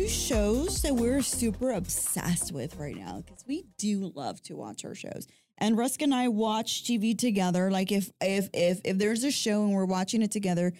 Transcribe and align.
two 0.00 0.08
shows 0.08 0.80
that 0.80 0.94
we're 0.94 1.20
super 1.20 1.72
obsessed 1.72 2.52
with 2.52 2.76
right 2.76 2.96
now 2.96 3.18
because 3.18 3.44
we 3.46 3.66
do 3.76 4.10
love 4.14 4.42
to 4.42 4.56
watch 4.56 4.82
our 4.82 4.94
shows. 4.94 5.26
And 5.58 5.76
Rusk 5.76 6.00
and 6.00 6.14
I 6.14 6.28
watch 6.28 6.84
TV 6.84 7.16
together. 7.16 7.70
Like 7.70 7.92
if 7.92 8.10
if 8.18 8.48
if 8.54 8.80
if 8.82 8.96
there's 8.96 9.24
a 9.24 9.30
show 9.30 9.62
and 9.62 9.74
we're 9.74 9.84
watching 9.84 10.22
it 10.22 10.30
together, 10.30 10.72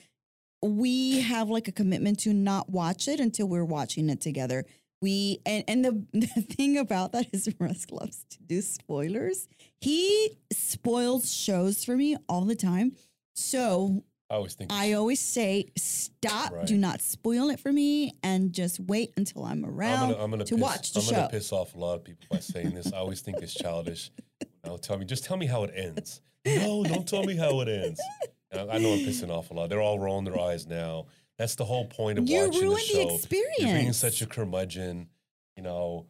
we 0.63 1.21
have 1.21 1.51
like 1.51 1.69
a 1.69 1.73
commitment 1.73 2.19
to 2.21 2.33
not 2.33 2.71
watch 2.71 3.09
it 3.09 3.21
until 3.21 3.47
we're 3.47 3.63
watching 3.63 4.09
it 4.09 4.23
together. 4.23 4.65
We 5.03 5.41
and 5.45 5.65
and 5.69 5.85
the, 5.85 6.03
the 6.15 6.41
thing 6.41 6.79
about 6.79 7.13
that 7.13 7.27
is 7.35 7.47
Rusk 7.59 7.93
loves 7.93 8.25
to 8.31 8.43
do 8.43 8.63
spoilers. 8.63 9.49
He 9.83 10.39
spoils 10.51 11.31
shows 11.31 11.85
for 11.85 11.95
me 11.95 12.17
all 12.27 12.47
the 12.47 12.57
time. 12.57 12.93
So 13.35 14.03
I 14.31 14.35
always 14.35 14.55
think 14.55 14.73
I 14.73 14.93
always 14.93 15.19
say, 15.21 15.67
stop, 15.77 16.53
Right. 16.53 16.67
do 16.67 16.77
not 16.77 17.03
spoil 17.03 17.51
it 17.51 17.59
for 17.59 17.73
me, 17.73 18.15
and 18.23 18.53
just 18.53 18.79
wait 18.79 19.13
until 19.17 19.45
I'm 19.45 19.65
around 19.65 20.05
I'm 20.05 20.11
gonna, 20.13 20.25
I'm 20.25 20.31
gonna 20.31 20.45
to 20.45 20.55
piss, 20.55 20.63
watch 20.63 20.93
the 20.93 21.01
I'm 21.01 21.07
show. 21.07 21.15
gonna 21.17 21.29
piss 21.31 21.53
off 21.53 21.75
a 21.75 21.79
lot 21.79 21.95
of 21.97 22.05
people 22.05 22.27
by 22.31 22.39
saying 22.39 22.71
this. 22.71 22.93
I 22.93 22.99
always 22.99 23.21
think 23.21 23.39
it's 23.39 23.55
childish. 23.55 24.11
Now 24.65 24.77
tell 24.77 24.99
me, 24.99 25.07
just 25.07 25.25
tell 25.25 25.39
me 25.39 25.47
how 25.47 25.65
it 25.65 25.73
ends. 25.75 26.21
No, 26.45 26.85
don't 26.85 27.09
tell 27.09 27.25
me 27.25 27.35
how 27.35 27.61
it 27.63 27.69
ends. 27.69 27.99
I 28.53 28.77
know 28.79 28.93
I'm 28.93 28.99
pissing 29.01 29.31
off 29.31 29.51
a 29.51 29.55
lot. 29.55 29.71
They're 29.71 29.81
all 29.81 29.99
rolling 29.99 30.25
their 30.27 30.39
eyes 30.39 30.67
now. 30.67 31.07
That's 31.39 31.55
the 31.55 31.65
whole 31.65 31.87
point 31.87 32.19
of 32.19 32.29
You 32.29 32.45
watching 32.45 32.61
the 32.61 32.67
ruined 32.67 32.83
the 32.93 33.15
experience. 33.15 33.55
You're 33.59 33.75
being 33.75 33.93
such 33.95 34.21
a 34.21 34.27
curmudgeon. 34.27 35.09
You 35.57 35.63
know, 35.63 36.07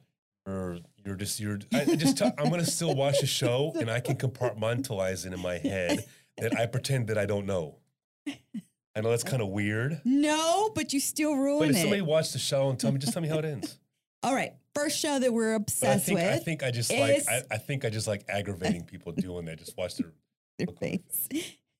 you're 0.46 0.78
you're 1.06 1.14
just 1.14 1.38
you're. 1.38 1.60
I 1.72 1.84
just 1.94 2.18
tell, 2.18 2.32
I'm 2.38 2.50
gonna 2.50 2.64
still 2.66 2.94
watch 2.96 3.20
the 3.20 3.26
show, 3.28 3.72
and 3.78 3.88
I 3.88 4.00
can 4.00 4.16
compartmentalize 4.16 5.24
it 5.26 5.32
in 5.32 5.40
my 5.40 5.58
head 5.58 6.04
that 6.38 6.58
I 6.58 6.66
pretend 6.66 7.06
that 7.06 7.18
I 7.18 7.26
don't 7.26 7.46
know. 7.46 7.76
I 8.96 9.00
know 9.02 9.10
that's 9.10 9.24
kind 9.24 9.40
of 9.42 9.48
weird. 9.48 10.00
no, 10.04 10.70
but 10.74 10.92
you 10.92 11.00
still 11.00 11.30
But 11.32 11.40
ruin 11.40 11.70
if 11.70 11.76
it. 11.76 11.80
somebody 11.80 12.02
watched 12.02 12.32
the 12.32 12.38
show 12.38 12.68
and 12.70 12.78
tell 12.78 12.90
me, 12.92 12.98
just 12.98 13.12
tell 13.12 13.22
me 13.22 13.28
how 13.28 13.38
it 13.38 13.44
ends. 13.44 13.78
All 14.22 14.34
right, 14.34 14.52
first 14.74 14.98
show 14.98 15.18
that 15.18 15.32
we're 15.32 15.52
But 15.58 15.62
I 15.62 15.62
obsessed 15.62 16.06
think 16.06 16.20
I 16.20 16.32
with 16.34 16.44
think 16.44 16.62
I 16.62 16.70
just 16.70 16.92
is- 16.92 17.26
like 17.26 17.44
I, 17.50 17.54
I 17.54 17.58
think 17.58 17.84
I 17.84 17.90
just 17.90 18.06
like 18.06 18.24
aggravating 18.28 18.84
people 18.84 19.12
doing 19.12 19.46
that. 19.46 19.58
Just 19.58 19.76
watch 19.78 19.96
their 19.96 20.12
their 20.58 20.66
face. 20.78 21.28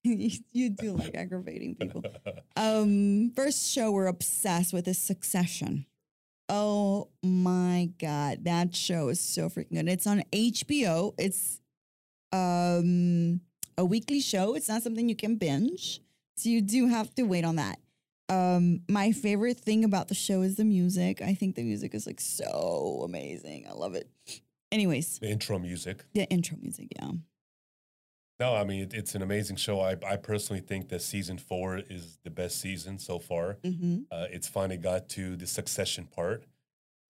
you, 0.05 0.31
you 0.53 0.71
do 0.71 0.93
like 0.93 1.15
aggravating 1.15 1.75
people. 1.75 2.03
Um, 2.57 3.33
first 3.37 3.71
show 3.71 3.91
we're 3.91 4.07
obsessed 4.07 4.73
with 4.73 4.89
is 4.89 4.97
Succession. 4.97 5.85
Oh 6.49 7.09
my 7.23 7.91
god, 7.99 8.45
that 8.45 8.75
show 8.75 9.09
is 9.09 9.21
so 9.21 9.49
freaking 9.51 9.75
good. 9.75 9.89
It's 9.89 10.07
on 10.07 10.23
HBO. 10.33 11.13
It's 11.19 11.61
um 12.33 13.41
a 13.77 13.85
weekly 13.85 14.21
show. 14.21 14.55
It's 14.55 14.69
not 14.69 14.83
something 14.83 15.09
you 15.09 15.17
can 15.17 15.37
binge. 15.37 16.01
So 16.41 16.49
you 16.49 16.63
do 16.63 16.87
have 16.87 17.15
to 17.17 17.25
wait 17.25 17.45
on 17.45 17.57
that. 17.57 17.79
Um, 18.31 18.81
my 18.89 19.13
favorite 19.13 19.59
thing 19.59 19.85
about 19.85 20.09
the 20.09 20.15
show 20.15 20.41
is 20.41 20.57
the 20.57 20.65
music. 20.65 21.21
I 21.21 21.35
think 21.35 21.55
the 21.55 21.63
music 21.63 21.95
is 21.95 22.07
like 22.07 22.21
so 22.21 23.03
amazing. 23.05 23.67
I 23.69 23.75
love 23.75 23.95
it. 23.95 24.09
Anyways, 24.73 25.19
the 25.19 25.29
intro 25.29 25.59
music. 25.59 26.05
the 26.15 26.25
intro 26.31 26.57
music, 26.59 26.89
yeah. 26.97 27.11
No, 28.39 28.55
I 28.55 28.65
mean 28.65 28.85
it, 28.85 28.95
it's 28.95 29.15
an 29.15 29.21
amazing 29.21 29.57
show. 29.57 29.81
I 29.81 29.97
I 30.07 30.17
personally 30.17 30.63
think 30.63 30.89
that 30.89 31.03
season 31.03 31.37
four 31.37 31.77
is 31.77 32.19
the 32.25 32.31
best 32.31 32.59
season 32.59 32.99
so 32.99 33.19
far. 33.19 33.59
Mm-hmm. 33.63 34.03
Uh, 34.11 34.27
it's 34.31 34.49
finally 34.49 34.79
got 34.79 35.11
to 35.11 35.37
the 35.37 35.47
succession 35.47 36.07
part, 36.07 36.45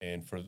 and 0.01 0.25
for 0.25 0.41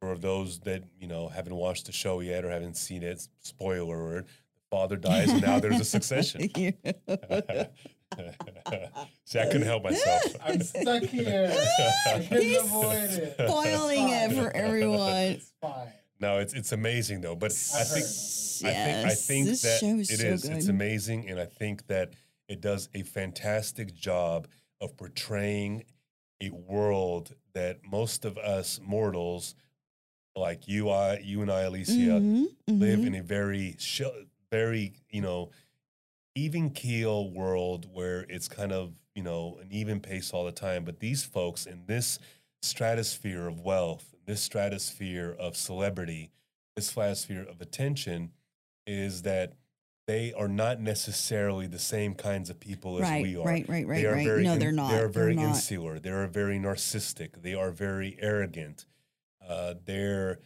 for 0.00 0.16
those 0.16 0.60
that 0.60 0.84
you 0.98 1.06
know 1.06 1.28
haven't 1.28 1.54
watched 1.54 1.84
the 1.84 1.92
show 1.92 2.20
yet 2.20 2.46
or 2.46 2.50
haven't 2.50 2.78
seen 2.78 3.02
it, 3.02 3.28
spoiler 3.40 4.00
alert: 4.00 4.26
the 4.54 4.62
father 4.70 4.96
dies, 4.96 5.30
and 5.30 5.42
now 5.42 5.60
there's 5.60 5.80
a 5.80 5.84
succession. 5.84 6.48
See, 9.24 9.38
I 9.38 9.46
couldn't 9.46 9.62
help 9.66 9.84
myself. 9.84 10.22
I'm 10.44 10.62
stuck 10.62 11.02
here. 11.02 11.48
He's 12.28 12.58
it. 12.62 13.34
spoiling 13.34 14.08
it 14.10 14.32
for 14.32 14.50
everyone. 14.54 15.16
It's 15.16 15.52
fine. 15.60 15.88
No, 16.20 16.38
it's 16.38 16.54
it's 16.54 16.72
amazing 16.72 17.20
though. 17.20 17.34
But 17.36 17.52
I 17.52 17.84
think 17.84 18.06
Yes, 18.06 18.62
I 18.64 18.72
think 18.72 19.06
I 19.06 19.14
think 19.14 19.46
this 19.48 19.62
that 19.62 19.80
show 19.80 19.96
is 19.98 20.10
it 20.10 20.18
so 20.20 20.26
is. 20.26 20.44
It's 20.48 20.68
amazing, 20.68 21.28
and 21.28 21.40
I 21.40 21.46
think 21.46 21.86
that 21.88 22.12
it 22.48 22.60
does 22.60 22.88
a 22.94 23.02
fantastic 23.02 23.92
job 23.94 24.46
of 24.80 24.96
portraying 24.96 25.84
a 26.40 26.50
world 26.50 27.34
that 27.54 27.78
most 27.90 28.24
of 28.24 28.38
us 28.38 28.80
mortals, 28.84 29.54
like 30.36 30.68
you, 30.68 30.90
I, 30.90 31.18
you 31.18 31.42
and 31.42 31.50
I, 31.50 31.62
Alicia, 31.62 31.92
Mhm, 31.92 32.46
live 32.68 33.00
mhm. 33.00 33.06
in 33.06 33.14
a 33.16 33.22
very, 33.22 33.76
very, 34.50 34.92
you 35.10 35.22
know, 35.22 35.50
even 36.34 36.70
keel 36.70 37.30
world 37.30 37.86
where 37.92 38.24
it's 38.28 38.48
kind 38.48 38.72
of, 38.72 38.92
you 39.14 39.22
know, 39.22 39.58
an 39.60 39.68
even 39.70 40.00
pace 40.00 40.32
all 40.32 40.44
the 40.44 40.52
time. 40.52 40.84
But 40.84 41.00
these 41.00 41.22
folks 41.22 41.66
in 41.66 41.84
this 41.86 42.18
stratosphere 42.62 43.46
of 43.46 43.60
wealth, 43.60 44.14
this 44.26 44.40
stratosphere 44.40 45.36
of 45.38 45.56
celebrity, 45.56 46.30
this 46.76 46.86
stratosphere 46.88 47.42
of 47.42 47.60
attention, 47.60 48.30
is 48.86 49.22
that 49.22 49.52
they 50.06 50.32
are 50.32 50.48
not 50.48 50.80
necessarily 50.80 51.66
the 51.66 51.78
same 51.78 52.14
kinds 52.14 52.50
of 52.50 52.58
people 52.58 52.96
as 52.96 53.02
right, 53.02 53.22
we 53.22 53.36
are. 53.36 53.44
right, 53.44 53.68
right, 53.68 53.86
right, 53.86 54.02
They 54.02 54.06
are 54.06 54.14
right. 54.14 54.26
very 54.26 54.42
no, 54.42 54.56
they're 54.56 54.72
not. 54.72 54.90
They're 54.90 55.08
very 55.08 55.34
not. 55.34 55.50
insular. 55.50 55.98
They're 56.00 56.26
very 56.26 56.58
narcissistic. 56.58 57.42
They 57.42 57.54
are 57.54 57.70
very 57.70 58.16
arrogant. 58.20 58.86
Uh, 59.46 59.74
they're 59.84 60.40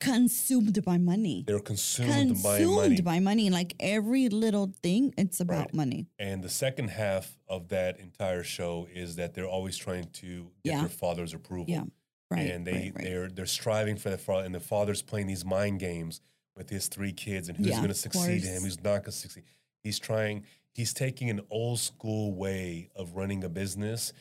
Consumed 0.00 0.82
by 0.84 0.96
money. 0.98 1.44
they're 1.46 1.58
consumed, 1.60 2.42
by 2.42 2.60
money. 2.64 2.64
Consumed 2.64 3.04
by 3.04 3.20
money. 3.20 3.50
Like 3.50 3.74
every 3.78 4.28
little 4.30 4.72
thing, 4.82 5.12
it's 5.18 5.40
about 5.40 5.66
Right. 5.66 5.74
money. 5.74 6.06
and 6.18 6.42
the 6.42 6.48
second 6.48 6.88
half 6.88 7.36
of 7.48 7.68
that 7.68 8.00
entire 8.00 8.42
show 8.42 8.88
is 8.92 9.16
that 9.16 9.34
they're 9.34 9.46
always 9.48 9.76
trying 9.76 10.04
to 10.04 10.50
get 10.64 10.72
Yeah. 10.72 10.80
their 10.80 10.88
father's 10.88 11.34
approval. 11.34 11.66
Yeah, 11.68 11.84
Right. 12.30 12.50
and 12.50 12.66
they 12.66 12.72
right, 12.72 12.94
right. 12.94 13.04
they're 13.04 13.28
they're 13.28 13.46
striving 13.46 13.96
for 13.96 14.08
the 14.10 14.18
father, 14.18 14.44
and 14.46 14.54
the 14.54 14.60
father's 14.60 15.02
playing 15.02 15.26
these 15.26 15.44
mind 15.44 15.80
games 15.80 16.20
with 16.56 16.70
his 16.70 16.88
three 16.88 17.12
kids, 17.12 17.48
and 17.48 17.58
who's 17.58 17.68
Yeah, 17.68 17.76
going 17.76 17.88
to 17.88 17.94
succeed 17.94 18.42
him, 18.42 18.62
who's 18.62 18.76
not 18.78 19.02
going 19.02 19.04
to 19.04 19.12
succeed. 19.12 19.44
He's 19.82 19.98
trying. 19.98 20.44
He's 20.72 20.94
taking 20.94 21.28
an 21.30 21.40
old 21.50 21.78
school 21.78 22.32
way 22.32 22.88
of 22.96 23.16
running 23.16 23.44
a 23.44 23.48
business 23.50 24.12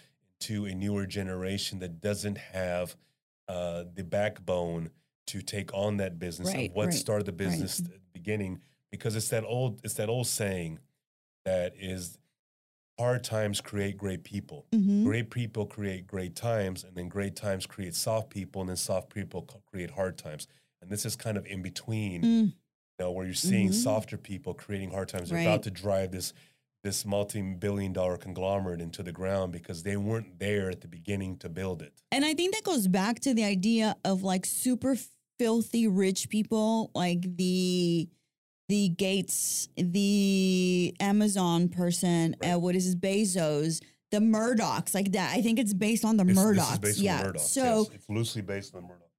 to 0.41 0.65
a 0.65 0.73
newer 0.75 1.05
generation 1.05 1.79
that 1.79 2.01
doesn't 2.01 2.37
have 2.37 2.95
uh, 3.47 3.85
the 3.95 4.03
backbone 4.03 4.89
to 5.29 5.41
take 5.41 5.73
on 5.73 5.97
that 5.97 6.19
business 6.19 6.53
Right, 6.53 6.69
of 6.69 6.75
what 6.75 6.85
right, 6.87 6.93
started 6.93 7.25
the 7.25 7.31
business 7.31 7.79
at 7.79 7.85
the 7.85 7.99
beginning. 8.13 8.59
Because 8.91 9.15
it's 9.15 9.29
that 9.29 9.43
old 9.45 9.81
it's 9.83 9.93
that 9.95 10.09
old 10.09 10.27
saying 10.27 10.79
that 11.45 11.73
is 11.77 12.17
hard 12.99 13.23
times 13.23 13.61
create 13.61 13.97
great 13.97 14.23
people. 14.23 14.65
Mhm. 14.73 15.03
Great 15.03 15.29
people 15.29 15.65
create 15.65 16.05
great 16.07 16.35
times, 16.35 16.83
and 16.83 16.95
then 16.95 17.07
great 17.07 17.35
times 17.35 17.65
create 17.65 17.95
soft 17.95 18.29
people, 18.29 18.61
and 18.61 18.69
then 18.69 18.77
soft 18.77 19.13
people 19.13 19.43
create 19.71 19.91
hard 19.91 20.17
times. 20.17 20.47
And 20.81 20.89
this 20.89 21.05
is 21.05 21.15
kind 21.15 21.37
of 21.37 21.45
in 21.45 21.61
between, 21.61 22.21
Mm, 22.23 22.45
you 22.47 22.53
know, 22.99 23.11
where 23.11 23.25
you're 23.25 23.33
seeing 23.33 23.69
Mhm. 23.69 23.73
softer 23.73 24.17
people 24.17 24.53
creating 24.53 24.91
hard 24.91 25.07
times. 25.09 25.29
They're 25.29 25.37
Right. 25.37 25.47
about 25.47 25.63
to 25.63 25.71
drive 25.71 26.11
this 26.11 26.33
this 26.81 27.05
multi-billion 27.05 27.91
dollar 27.91 28.15
conglomerate 28.15 28.79
into 28.79 29.03
the 29.03 29.11
ground 29.11 29.51
because 29.51 29.83
they 29.83 29.97
weren't 29.97 30.39
there 30.39 30.69
at 30.69 30.79
the 30.79 30.87
beginning 30.87 31.37
to 31.37 31.49
build 31.49 31.81
it. 31.81 31.91
And 32.09 32.23
I 32.23 32.33
think 32.33 32.53
that 32.55 32.63
goes 32.63 32.87
back 32.87 33.19
to 33.19 33.33
the 33.33 33.43
idea 33.43 33.97
of 34.05 34.23
like 34.23 34.45
super 34.45 34.95
filthy 35.39 35.87
rich 35.87 36.29
people, 36.29 36.91
like 36.93 37.35
the 37.37 38.07
the 38.67 38.89
Gates, 38.89 39.67
the 39.77 40.93
Amazon 40.99 41.69
person, 41.69 42.35
Right. 42.43 42.51
uh, 42.53 42.59
what 42.59 42.75
is 42.75 42.83
his 42.85 42.95
Bezos, 42.95 43.81
the 44.11 44.19
Murdochs, 44.19 44.93
like 44.93 45.13
that. 45.13 45.35
I 45.35 45.41
think 45.41 45.57
it's 45.57 45.73
based 45.73 46.05
on 46.05 46.17
the 46.17 46.23
this 46.23 46.37
Murdochs. 46.37 47.01
yeah. 47.01 47.23
Murdoch. 47.23 47.41
So 47.41 47.63
yes. 47.63 47.89
it's 47.95 48.09
loosely 48.09 48.43
based 48.43 48.75
on 48.75 48.83
Murdoch. 48.83 49.09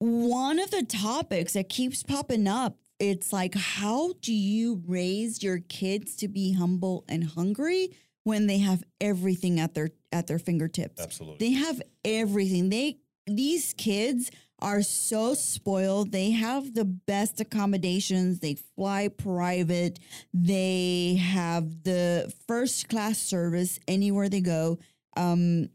one 0.00 0.58
of 0.58 0.70
the 0.72 0.82
topics 0.82 1.52
that 1.52 1.68
keeps 1.68 2.02
popping 2.02 2.46
up 2.48 2.76
it's 3.00 3.32
like 3.32 3.54
how 3.54 4.12
do 4.22 4.32
you 4.34 4.82
raise 4.86 5.42
your 5.42 5.58
kids 5.68 6.16
to 6.16 6.26
be 6.28 6.52
humble 6.52 7.04
and 7.08 7.22
hungry 7.24 7.90
when 8.24 8.46
they 8.48 8.58
have 8.58 8.82
everything 9.00 9.58
at 9.60 9.74
their 9.74 9.90
at 10.12 10.26
their 10.26 10.38
fingertips 10.38 11.00
Absolutely. 11.02 11.38
they 11.48 11.52
have 11.52 11.80
everything 12.04 12.68
they 12.70 12.98
these 13.26 13.74
kids 13.76 14.30
are 14.60 14.82
so 14.82 15.34
spoiled. 15.34 16.10
They 16.12 16.30
have 16.32 16.74
the 16.74 16.84
best 16.84 17.40
accommodations. 17.40 18.40
They 18.40 18.54
fly 18.54 19.08
private. 19.08 19.98
They 20.34 21.14
have 21.20 21.84
the 21.84 22.32
first 22.46 22.88
class 22.88 23.18
service 23.18 23.78
anywhere 23.86 24.28
they 24.28 24.40
go. 24.40 24.78
Um 25.16 25.70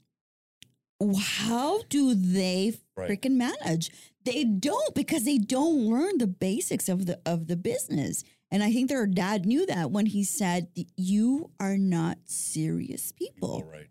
how 1.18 1.82
do 1.90 2.14
they 2.16 2.74
Right. 2.96 3.10
freaking 3.10 3.38
manage? 3.38 3.90
They 4.24 4.44
don't 4.44 4.94
because 4.94 5.24
they 5.26 5.38
don't 5.40 5.88
learn 5.90 6.20
the 6.20 6.28
basics 6.28 6.88
of 6.88 7.06
the 7.08 7.20
of 7.26 7.48
the 7.48 7.56
business. 7.58 8.24
And 8.52 8.62
i 8.64 8.72
think 8.72 8.88
their 8.88 9.08
dad 9.08 9.46
knew 9.48 9.66
that 9.66 9.90
when 9.90 10.06
he 10.06 10.24
said 10.24 10.68
you 10.96 11.50
are 11.60 11.76
not 11.78 12.20
serious 12.26 13.12
people 13.12 13.56
People, 13.62 13.64
right. 13.72 13.88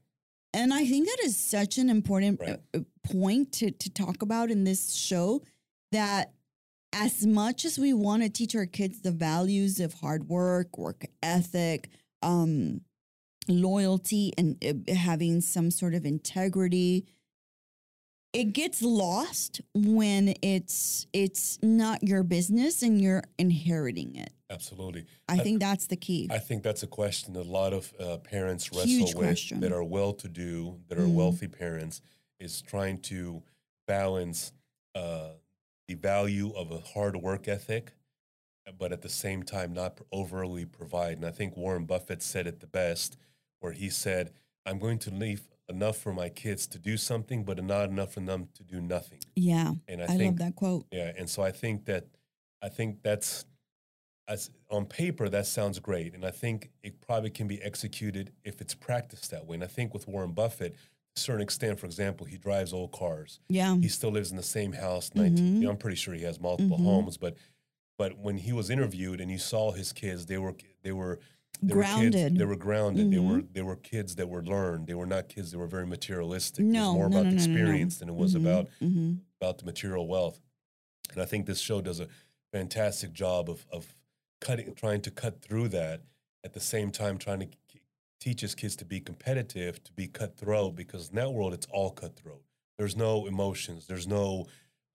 and 0.55 0.73
I 0.73 0.87
think 0.87 1.07
that 1.09 1.19
is 1.25 1.37
such 1.37 1.79
an 1.79 1.91
important 1.91 2.41
Right. 2.41 2.61
Point 3.05 3.53
to, 3.53 3.71
to 3.71 3.91
talk 3.91 4.23
about 4.23 4.51
in 4.51 4.65
this 4.65 4.95
show 4.95 5.43
that 5.91 6.33
as 6.93 7.27
much 7.27 7.65
as 7.65 7.79
we 7.79 7.93
want 7.93 8.23
to 8.23 8.29
teach 8.29 8.55
our 8.55 8.67
kids 8.67 9.01
the 9.01 9.11
values 9.11 9.81
of 9.81 9.95
hard 9.95 10.29
work, 10.29 10.77
work 10.79 11.07
ethic, 11.23 11.89
um, 12.23 12.83
loyalty, 13.49 14.33
and 14.37 14.63
uh, 14.65 14.93
having 14.95 15.41
some 15.41 15.71
sort 15.71 15.95
of 15.95 16.05
integrity, 16.05 17.07
it 18.33 18.53
gets 18.53 18.83
lost 18.83 19.61
when 19.75 20.35
it's 20.43 21.07
it's 21.13 21.59
not 21.63 22.03
your 22.03 22.23
business 22.23 22.83
and 22.83 23.01
you're 23.01 23.25
inheriting 23.39 24.15
it. 24.17 24.33
Absolutely. 24.51 25.07
I 25.29 25.39
think 25.39 25.61
that's 25.61 25.87
the 25.87 25.97
key. 25.97 26.29
I 26.31 26.39
think 26.39 26.63
that's 26.63 26.83
a 26.83 26.87
question 26.87 27.33
that 27.35 27.47
a 27.47 27.51
lot 27.51 27.73
of 27.73 27.93
uh, 27.99 28.19
parents 28.19 28.71
wrestle 28.71 28.87
Huge 28.87 29.15
with 29.15 29.27
question. 29.27 29.61
that 29.61 29.73
are 29.73 29.83
well-to-do, 29.85 30.79
that 30.89 30.99
are 30.99 31.07
Mm. 31.07 31.15
wealthy 31.15 31.49
parents, 31.49 32.03
is 32.43 32.61
trying 32.61 32.99
to 32.99 33.43
balance 33.87 34.53
uh, 34.95 35.31
the 35.89 35.95
value 35.95 36.53
of 36.55 36.71
a 36.71 36.79
hard 36.79 37.17
work 37.17 37.49
ethic, 37.49 37.93
but 38.79 38.93
at 38.93 39.03
the 39.03 39.09
same 39.09 39.43
time 39.43 39.73
not 39.73 39.99
overly 40.11 40.65
provide. 40.65 41.17
And 41.17 41.27
I 41.27 41.31
think 41.31 41.57
Warren 41.57 41.87
Buffett 41.87 42.23
said 42.23 42.47
it 42.47 42.61
the 42.61 42.67
best, 42.67 43.17
where 43.61 43.73
he 43.73 43.89
said, 43.89 44.33
"I'm 44.67 44.79
going 44.79 44.99
to 45.01 45.11
leave 45.11 45.49
enough 45.69 45.97
for 45.97 46.13
my 46.13 46.29
kids 46.29 46.67
to 46.69 46.79
do 46.79 46.97
something, 46.97 47.45
but 47.45 47.63
not 47.65 47.89
enough 47.89 48.15
for 48.15 48.21
them 48.21 48.49
to 48.55 48.63
do 48.63 48.81
nothing." 48.81 49.21
yeah, 49.37 49.73
And 49.89 50.03
I, 50.03 50.05
I, 50.05 50.09
think 50.09 50.23
love 50.25 50.39
that 50.39 50.57
quote. 50.57 50.87
yeah, 50.93 51.13
and 51.17 51.29
so 51.31 51.43
I 51.43 51.53
think 51.53 51.87
that 51.87 52.07
I 52.63 52.69
think 52.69 53.03
that's 53.03 53.45
as 54.29 54.51
on 54.71 54.87
paper 54.87 55.29
that 55.29 55.47
sounds 55.47 55.79
great, 55.79 56.15
and 56.15 56.25
I 56.25 56.31
think 56.31 56.71
it 56.83 57.01
probably 57.01 57.31
can 57.31 57.49
be 57.49 57.61
executed 57.63 58.33
if 58.45 58.61
it's 58.61 58.75
practiced 58.75 59.31
that 59.31 59.47
way. 59.47 59.55
And 59.55 59.65
I 59.65 59.67
think 59.67 59.93
with 59.93 60.07
Warren 60.07 60.33
Buffett, 60.33 60.77
certain 61.17 61.43
extent, 61.43 61.79
for 61.81 61.87
example, 61.87 62.27
he 62.27 62.39
drives 62.39 62.73
old 62.73 62.93
cars. 62.93 63.41
Yeah, 63.49 63.77
He 63.77 63.89
still 63.89 64.11
lives 64.11 64.31
in 64.31 64.37
the 64.37 64.43
same 64.43 64.73
house. 64.73 65.11
19, 65.15 65.53
Mhm. 65.63 65.71
I'm 65.71 65.77
pretty 65.77 65.97
sure 65.97 66.15
he 66.15 66.23
has 66.23 66.41
multiple 66.41 66.79
Mhm. 66.79 66.85
homes, 66.85 67.17
but 67.19 67.37
but 67.99 68.19
when 68.19 68.39
he 68.39 68.53
was 68.53 68.71
interviewed 68.71 69.21
and 69.21 69.31
you 69.31 69.39
saw 69.39 69.73
his 69.73 69.93
kids, 69.93 70.27
they 70.27 70.39
were 70.39 70.55
they 70.83 70.93
were 70.93 71.21
they 71.69 71.75
Were 71.75 71.83
grounded. 71.85 72.15
kids, 72.33 72.39
they 72.39 72.45
were 72.47 72.57
grounded. 72.57 73.11
They 73.11 73.19
Mhm. 73.19 73.29
were 73.29 73.43
they 73.43 73.63
were 73.63 73.77
kids 73.77 74.17
that 74.17 74.29
were 74.29 74.43
learned. 74.45 74.87
They 74.89 74.95
were 74.95 75.07
not 75.07 75.29
kids 75.29 75.53
that 75.53 75.59
were 75.59 75.67
very 75.69 75.87
materialistic. 75.87 76.67
it 76.67 76.69
No, 76.69 76.79
was 76.79 76.91
more 76.91 77.07
no, 77.07 77.09
about 77.09 77.25
no, 77.25 77.31
the 77.31 77.37
experience 77.37 77.99
than 77.99 78.09
it 78.09 78.15
was 78.15 78.35
Mhm, 78.35 78.37
about 78.37 78.71
mhm. 78.81 79.21
about 79.41 79.59
the 79.59 79.65
material 79.67 80.09
wealth. 80.09 80.41
And 81.13 81.23
I 81.23 81.27
think 81.27 81.47
this 81.47 81.61
show 81.61 81.81
does 81.83 82.01
a 82.01 82.09
fantastic 82.53 83.13
job 83.13 83.51
of 83.51 83.67
of 83.71 83.95
cutting, 84.41 84.75
trying 84.75 85.03
to 85.03 85.11
cut 85.11 85.43
through 85.43 85.69
that. 85.71 86.03
At 86.45 86.55
the 86.55 86.61
same 86.61 86.91
time, 86.93 87.19
trying 87.19 87.41
to 87.41 87.49
k- 88.23 88.31
teach 88.31 88.41
his 88.41 88.55
kids 88.55 88.77
to 88.77 88.85
be 88.85 89.01
competitive, 89.01 89.83
to 89.85 89.93
be 89.93 90.07
cutthroat, 90.09 90.75
because 90.77 91.09
in 91.11 91.17
that 91.17 91.33
world 91.33 91.53
it's 91.55 91.67
all 91.71 91.91
cutthroat. 91.91 92.43
There's 92.79 92.97
no 92.97 93.27
emotions. 93.27 93.87
There's 93.87 94.07
no, 94.07 94.47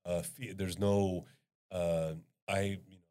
uh, 0.06 0.22
fe- 0.22 0.54
there's 0.54 0.80
no, 0.80 1.26
uh, 1.72 2.14
I, 2.48 2.62
you 2.88 2.98
know, 2.98 3.04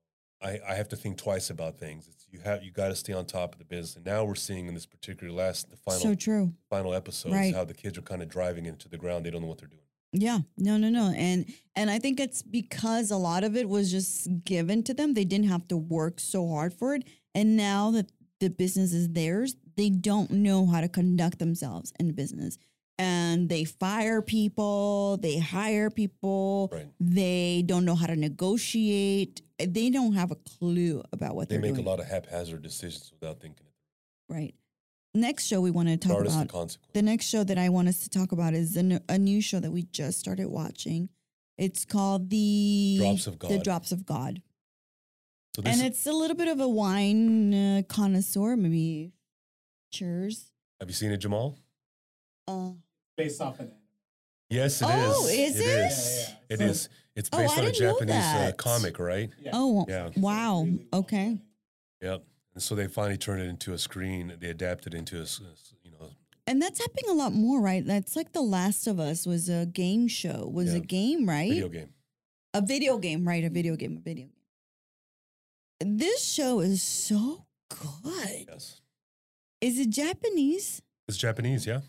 I, 0.42 0.60
I 0.68 0.74
have 0.74 0.88
to 0.88 0.96
think 0.96 1.16
twice 1.16 1.50
about 1.50 1.78
things. 1.78 2.08
It's, 2.08 2.26
you 2.30 2.40
have 2.40 2.62
you 2.62 2.70
got 2.70 2.88
to 2.88 2.94
stay 2.96 3.12
on 3.14 3.24
top 3.24 3.54
of 3.54 3.58
the 3.58 3.64
business. 3.64 3.96
And 3.96 4.04
now 4.04 4.24
we're 4.24 4.34
seeing 4.34 4.66
in 4.66 4.74
this 4.74 4.84
particular 4.86 5.32
last 5.32 5.70
the 5.70 5.76
final 5.76 6.00
So 6.00 6.14
true. 6.14 6.52
final 6.69 6.92
episodes 6.94 7.34
Right. 7.34 7.54
how 7.54 7.64
the 7.64 7.74
kids 7.74 7.96
are 7.96 8.02
kind 8.02 8.22
of 8.22 8.28
driving 8.28 8.66
into 8.66 8.88
the 8.88 8.98
ground. 8.98 9.24
They 9.24 9.30
don't 9.30 9.40
know 9.42 9.48
what 9.48 9.58
they're 9.58 9.69
doing. 9.69 9.80
Yeah, 10.12 10.40
no, 10.56 10.76
no, 10.78 10.88
no, 10.88 11.12
and 11.16 11.44
and 11.74 11.90
I 11.90 11.98
think 11.98 12.20
it's 12.20 12.40
because 12.42 13.10
a 13.10 13.16
lot 13.19 13.44
of 13.44 13.54
it 13.56 13.69
was 13.69 13.90
just 13.90 14.28
given 14.44 14.82
to 14.84 14.94
them. 14.94 15.12
They 15.14 15.24
didn't 15.24 15.48
have 15.48 15.66
to 15.69 15.76
work 15.76 16.20
so 16.20 16.48
hard 16.48 16.72
for 16.72 16.94
it, 16.94 17.02
and 17.34 17.56
now 17.56 17.90
that 17.90 18.10
the 18.40 18.48
business 18.50 18.92
is 18.92 19.08
theirs, 19.10 19.56
they 19.76 19.90
don't 19.90 20.30
know 20.30 20.66
how 20.66 20.80
to 20.80 20.88
conduct 20.88 21.38
themselves 21.38 21.92
in 21.98 22.12
business, 22.12 22.58
and 22.98 23.48
they 23.48 23.64
fire 23.64 24.22
people, 24.22 25.18
they 25.18 25.38
hire 25.38 25.90
people, 25.90 26.70
Right. 26.72 26.86
they 27.00 27.62
don't 27.66 27.84
know 27.84 27.94
how 27.94 28.06
to 28.06 28.16
negotiate. 28.16 29.42
They 29.58 29.90
don't 29.90 30.14
have 30.14 30.30
a 30.30 30.36
clue 30.36 31.02
about 31.12 31.34
what 31.34 31.48
They 31.48 31.56
are 31.56 31.60
make 31.60 31.76
a 31.78 31.82
lot 31.82 32.00
of 32.00 32.06
haphazard 32.06 32.62
decisions 32.62 33.10
without 33.12 33.40
thinking. 33.40 33.66
it 33.66 34.32
right. 34.32 34.54
Next 35.14 35.46
show 35.46 35.62
we 35.62 35.70
want 35.70 35.88
to 35.88 35.96
talk 35.96 36.20
about 36.20 36.48
the 36.48 36.78
the 36.92 37.00
next 37.02 37.24
show 37.26 37.42
that 37.42 37.56
I 37.56 37.70
want 37.70 37.88
us 37.88 38.00
to 38.00 38.10
talk 38.10 38.32
about 38.32 38.52
is 38.52 38.76
a 38.76 39.18
new 39.18 39.40
show 39.40 39.60
that 39.60 39.70
we 39.70 39.84
just 39.84 40.18
started 40.18 40.48
watching. 40.48 41.08
It's 41.56 41.86
called 41.86 42.28
the 42.28 42.96
Drops 42.98 43.26
of 43.26 43.38
God. 43.38 43.50
The 43.50 43.58
Drops 43.58 43.92
of 43.92 44.04
God, 44.04 44.42
So 45.56 45.62
this, 45.62 45.79
and 45.79 45.87
it's 45.87 46.05
a 46.06 46.12
little 46.12 46.37
bit 46.37 46.49
of 46.49 46.61
a 46.61 46.69
wine 46.69 47.55
uh, 47.55 47.82
connoisseur, 47.88 48.56
maybe. 48.56 49.12
Cheers. 49.91 50.53
have 50.79 50.91
you 50.91 50.94
seen 50.94 51.11
it, 51.12 51.17
Jamal? 51.17 51.56
Uh, 52.47 52.73
Based 53.17 53.41
off 53.41 53.58
an 53.61 53.69
anime. 53.69 53.79
Yes, 54.50 54.82
it 54.82 54.85
is. 54.85 55.14
Oh, 55.17 55.26
is 55.29 55.58
it? 55.58 55.62
It 55.62 55.67
Yeah, 55.67 55.87
is. 55.87 56.26
yeah. 56.29 56.35
It 56.50 56.58
So- 56.58 56.64
is. 56.67 56.88
It's 57.14 57.31
Oh, 57.32 57.38
based 57.38 57.56
I 57.56 57.61
on 57.62 57.67
a 57.69 57.73
Japanese 57.73 58.14
uh, 58.17 58.53
comic, 58.58 58.99
right? 58.99 59.31
Yeah. 59.41 59.53
oh, 59.55 59.87
Yeah. 59.88 60.11
Wow. 60.19 60.69
Okay. 60.93 61.41
Yep. 62.03 62.23
And 62.53 62.62
so 62.62 62.75
they 62.75 62.87
finally 62.88 63.17
turned 63.17 63.41
it 63.41 63.49
into 63.49 63.73
a 63.73 63.79
screen. 63.79 64.35
They 64.38 64.50
adapted 64.50 64.93
it 64.93 64.99
into 64.99 65.17
a, 65.23 65.25
you 65.82 65.93
know, 65.93 66.11
And 66.47 66.61
that's 66.61 66.79
happening 66.81 67.08
a 67.08 67.14
lot 67.14 67.32
more, 67.32 67.62
right? 67.62 67.82
That's 67.87 68.14
like 68.14 68.32
The 68.35 68.43
Last 68.43 68.87
of 68.87 69.00
Us 69.00 69.25
was 69.25 69.49
a 69.49 69.64
game 69.64 70.06
show, 70.08 70.47
was 70.53 70.73
Yeah. 70.73 70.81
a 70.81 70.81
game, 70.81 71.26
right? 71.26 71.49
video 71.50 71.70
game. 71.70 71.94
A 72.53 72.61
video 72.61 72.99
game, 72.99 73.26
right? 73.26 73.43
A 73.44 73.49
video 73.49 73.76
game, 73.76 73.97
a 73.97 74.00
video 74.00 74.26
game. 74.26 74.35
This 75.81 76.25
show 76.32 76.61
is 76.61 76.82
so 76.82 77.44
good. 77.69 78.46
Yes. 78.49 78.81
Is 79.61 79.78
it 79.78 79.90
Japanese? 79.90 80.82
It's 81.08 81.17
Japanese, 81.19 81.67
yeah. 81.67 81.81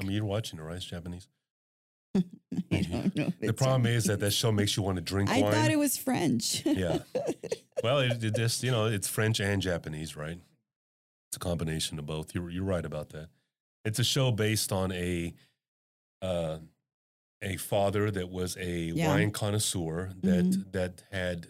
I 0.00 0.02
mean, 0.04 0.12
you're 0.12 0.24
watching 0.24 0.58
it, 0.58 0.62
right? 0.62 0.76
It's 0.76 0.84
Japanese. 0.84 1.28
I 2.16 2.22
don't 2.70 3.14
know. 3.16 3.26
if 3.26 3.40
The 3.40 3.52
problem 3.52 3.86
is 3.86 4.04
that 4.04 4.20
that 4.20 4.32
show 4.32 4.50
makes 4.50 4.76
you 4.76 4.82
want 4.82 4.96
to 4.96 5.02
drink 5.02 5.30
I 5.30 5.40
wine. 5.42 5.52
thought 5.52 5.70
it 5.70 5.78
was 5.78 5.96
French. 5.96 6.64
Yeah. 6.66 6.98
well, 7.84 7.98
it, 8.00 8.22
it 8.24 8.34
just, 8.34 8.62
you 8.62 8.70
know, 8.70 8.86
it's 8.86 9.08
French 9.08 9.40
and 9.40 9.60
Japanese, 9.62 10.16
right? 10.16 10.38
It's 11.28 11.36
a 11.36 11.40
combination 11.40 11.98
of 11.98 12.06
both. 12.06 12.34
You're, 12.34 12.50
you're 12.50 12.64
right 12.64 12.84
about 12.84 13.10
that. 13.10 13.28
It's 13.84 13.98
a 13.98 14.04
show 14.04 14.32
based 14.32 14.72
on 14.72 14.90
a 14.92 15.32
uh, 16.22 16.58
a 17.42 17.56
father 17.56 18.10
that 18.10 18.28
was 18.28 18.56
a 18.58 18.68
Yeah. 18.94 19.08
wine 19.08 19.30
connoisseur 19.30 20.10
that 20.22 20.44
Mhm. 20.44 20.72
that 20.72 21.02
had 21.10 21.46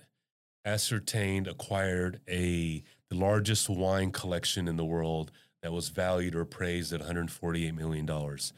ascertained, 0.64 1.46
acquired 1.46 2.20
a 2.28 2.82
the 3.08 3.16
largest 3.16 3.68
wine 3.68 4.12
collection 4.12 4.68
in 4.68 4.76
the 4.76 4.84
world 4.84 5.32
that 5.62 5.72
was 5.72 5.88
valued 5.88 6.34
or 6.34 6.42
appraised 6.42 6.92
at 6.92 7.00
148 7.00 7.74
million 7.74 8.06
dollars, 8.06 8.52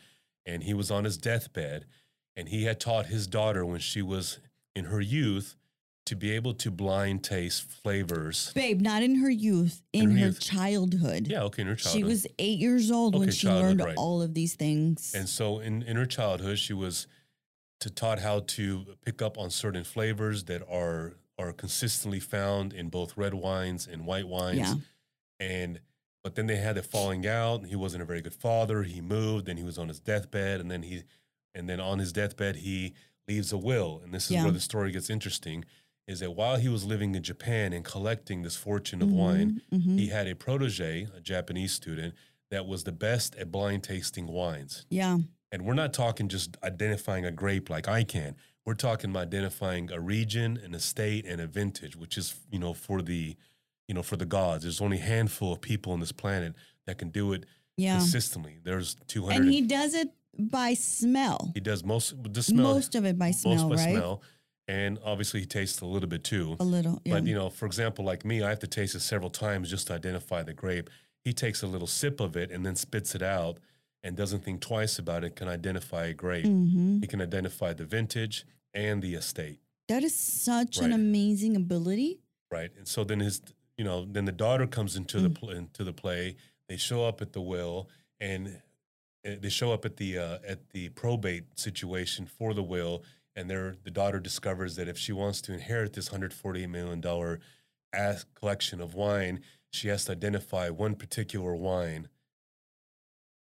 and 0.44 0.62
he 0.62 0.74
was 0.74 0.90
on 0.90 1.04
his 1.04 1.16
deathbed, 1.16 1.86
and 2.36 2.48
he 2.48 2.64
had 2.64 2.78
taught 2.78 3.06
his 3.06 3.26
daughter 3.26 3.64
when 3.64 3.80
she 3.80 4.02
was 4.02 4.38
in 4.74 4.86
her 4.86 5.00
youth 5.00 5.56
to 6.04 6.16
be 6.16 6.32
able 6.32 6.52
to 6.52 6.70
blind 6.70 7.22
taste 7.22 7.62
flavors. 7.62 8.52
Babe, 8.54 8.80
not 8.80 9.02
in 9.02 9.16
her 9.16 9.30
youth, 9.30 9.82
in, 9.92 10.02
In 10.02 10.10
her 10.10 10.18
her 10.18 10.26
youth. 10.26 10.40
childhood. 10.40 11.28
Yeah, 11.28 11.42
okay, 11.44 11.62
in 11.62 11.68
her 11.68 11.76
childhood. 11.76 12.00
She 12.00 12.04
was 12.04 12.26
eight 12.38 12.58
years 12.58 12.90
old 12.90 13.16
when 13.18 13.30
she 13.30 13.48
learned 13.48 13.80
right. 13.80 13.96
all 13.96 14.20
of 14.20 14.34
these 14.34 14.54
things. 14.54 15.14
And 15.14 15.28
so 15.28 15.60
in, 15.60 15.82
in 15.82 15.96
her 15.96 16.06
childhood, 16.06 16.58
she 16.58 16.72
was 16.72 17.06
to 17.80 17.90
taught 17.90 18.18
how 18.18 18.40
to 18.40 18.84
pick 19.04 19.22
up 19.22 19.38
on 19.38 19.50
certain 19.50 19.84
flavors 19.84 20.44
that 20.44 20.62
are 20.68 21.14
are 21.38 21.52
consistently 21.52 22.20
found 22.20 22.72
in 22.72 22.88
both 22.88 23.16
red 23.16 23.34
wines 23.34 23.86
and 23.86 24.06
white 24.06 24.28
wines. 24.28 24.58
Yeah. 24.58 24.74
And 25.40 25.80
but 26.22 26.36
then 26.36 26.46
they 26.46 26.56
had 26.56 26.78
a 26.78 26.82
falling 26.82 27.26
out. 27.26 27.66
He 27.66 27.74
wasn't 27.74 28.02
a 28.02 28.06
very 28.06 28.20
good 28.22 28.34
father. 28.34 28.84
He 28.84 29.00
moved, 29.00 29.48
and 29.48 29.58
he 29.58 29.64
was 29.64 29.76
on 29.76 29.88
his 29.88 29.98
deathbed, 29.98 30.60
and 30.60 30.70
then 30.70 30.82
he 30.82 31.02
and 31.54 31.68
then 31.68 31.80
on 31.80 31.98
his 31.98 32.12
deathbed 32.12 32.56
he 32.56 32.94
leaves 33.28 33.52
a 33.52 33.58
will. 33.58 34.00
And 34.04 34.12
this 34.14 34.26
is 34.26 34.32
Yeah. 34.32 34.44
where 34.44 34.52
the 34.52 34.60
story 34.60 34.92
gets 34.92 35.10
interesting. 35.10 35.64
Is 36.08 36.18
that 36.20 36.32
while 36.32 36.56
he 36.56 36.68
was 36.68 36.84
living 36.84 37.14
in 37.14 37.22
Japan 37.22 37.72
and 37.72 37.84
collecting 37.84 38.42
this 38.42 38.56
fortune 38.56 39.02
of 39.02 39.10
wine, 39.12 39.62
Mhm, 39.72 39.82
mhm. 39.84 39.98
he 39.98 40.08
had 40.08 40.26
a 40.26 40.34
protege, 40.34 41.06
a 41.14 41.20
Japanese 41.20 41.72
student, 41.72 42.14
that 42.50 42.66
was 42.66 42.82
the 42.84 42.92
best 42.92 43.34
at 43.36 43.50
blind 43.52 43.82
tasting 43.84 44.26
wines. 44.26 44.84
yeah. 44.90 45.18
And 45.52 45.66
we're 45.66 45.74
not 45.74 45.92
talking 45.92 46.28
just 46.30 46.56
identifying 46.62 47.26
a 47.26 47.30
grape 47.30 47.68
like 47.68 47.86
I 47.86 48.04
can. 48.04 48.36
We're 48.64 48.74
talking 48.74 49.10
about 49.10 49.22
identifying 49.24 49.90
a 49.90 49.98
region, 50.00 50.58
and 50.62 50.74
a 50.74 50.80
state 50.80 51.26
and 51.26 51.40
a 51.40 51.46
vintage, 51.46 51.96
which 51.96 52.16
is, 52.16 52.34
you 52.50 52.58
know, 52.60 52.74
for 52.74 53.02
the, 53.02 53.36
you 53.88 53.94
know, 53.94 54.02
for 54.02 54.16
the 54.16 54.24
gods. 54.26 54.62
There's 54.62 54.80
only 54.80 54.98
a 54.98 55.02
handful 55.02 55.52
of 55.52 55.60
people 55.60 55.92
on 55.92 56.00
this 56.00 56.12
planet 56.12 56.54
that 56.86 56.98
can 56.98 57.08
do 57.10 57.32
it 57.32 57.44
Yeah. 57.76 57.98
consistently. 57.98 58.58
There's 58.62 58.94
200. 59.08 59.42
And 59.42 59.52
he 59.52 59.62
does 59.62 59.94
it 59.94 60.10
by 60.38 60.74
smell. 60.74 61.50
he 61.54 61.60
does 61.60 61.82
most 61.84 62.14
the 62.32 62.42
smell, 62.42 62.74
Most 62.74 62.94
of 62.94 63.04
it 63.04 63.18
by 63.18 63.32
smell, 63.32 63.54
most 63.56 63.68
by 63.68 63.74
right? 63.84 63.94
smell, 63.94 64.22
and 64.68 64.98
obviously 65.04 65.40
he 65.40 65.46
tastes 65.46 65.80
a 65.80 65.86
little 65.86 66.08
bit 66.08 66.22
too. 66.22 66.56
A 66.60 66.64
little. 66.64 67.02
Yeah. 67.04 67.14
But 67.14 67.26
you 67.26 67.34
know, 67.34 67.50
for 67.50 67.66
example, 67.66 68.04
like 68.04 68.24
me, 68.24 68.42
I 68.42 68.48
have 68.48 68.60
to 68.60 68.66
taste 68.68 68.94
it 68.94 69.00
several 69.00 69.30
times 69.30 69.68
just 69.70 69.88
to 69.88 69.94
identify 69.94 70.42
the 70.44 70.54
grape. 70.54 70.88
He 71.24 71.32
takes 71.32 71.62
a 71.62 71.66
little 71.66 71.86
sip 71.88 72.20
of 72.20 72.36
it 72.36 72.50
and 72.52 72.64
then 72.64 72.76
spits 72.76 73.14
it 73.16 73.22
out 73.22 73.58
and 74.02 74.16
doesn't 74.16 74.44
think 74.44 74.60
twice 74.60 74.98
about 74.98 75.24
it. 75.24 75.36
Can 75.36 75.48
identify 75.48 76.06
a 76.06 76.14
grape. 76.14 76.44
Mhm. 76.46 77.00
He 77.00 77.06
can 77.06 77.20
identify 77.20 77.72
the 77.72 77.84
vintage 77.84 78.44
and 78.74 79.02
the 79.02 79.14
estate, 79.14 79.60
That 79.88 80.02
is 80.02 80.14
such 80.16 80.78
an 80.78 80.92
amazing 80.92 81.56
ability. 81.56 82.20
right? 82.50 82.70
And 82.76 82.86
so 82.88 83.04
then 83.04 83.20
his, 83.20 83.40
you 83.76 83.84
know, 83.84 84.04
then 84.04 84.24
the 84.24 84.32
daughter 84.32 84.66
comes 84.66 84.96
into 84.96 85.20
the 85.20 85.28
Mm. 85.30 85.34
pl- 85.34 85.50
into 85.50 85.84
the 85.84 85.92
play. 85.92 86.36
They 86.68 86.76
show 86.76 87.04
up 87.04 87.20
at 87.22 87.32
the 87.32 87.40
will 87.40 87.88
and 88.20 88.60
uh, 89.24 89.36
they 89.40 89.48
show 89.50 89.72
up 89.72 89.84
at 89.84 89.96
the 89.98 90.18
uh, 90.18 90.38
at 90.46 90.70
the 90.70 90.88
probate 90.90 91.44
situation 91.58 92.26
for 92.26 92.54
the 92.54 92.62
will, 92.62 93.04
and 93.36 93.48
their 93.48 93.76
the 93.84 93.90
daughter 93.90 94.18
discovers 94.20 94.74
that 94.76 94.88
if 94.88 94.98
she 94.98 95.12
wants 95.12 95.40
to 95.42 95.52
inherit 95.52 95.92
this 95.92 96.08
hundred 96.08 96.32
forty 96.34 96.66
million 96.66 97.00
dollar 97.00 97.38
collection 98.34 98.80
of 98.80 98.94
wine, 98.94 99.40
she 99.70 99.88
has 99.88 100.04
to 100.06 100.12
identify 100.12 100.68
one 100.70 100.94
particular 100.94 101.54
wine 101.54 102.08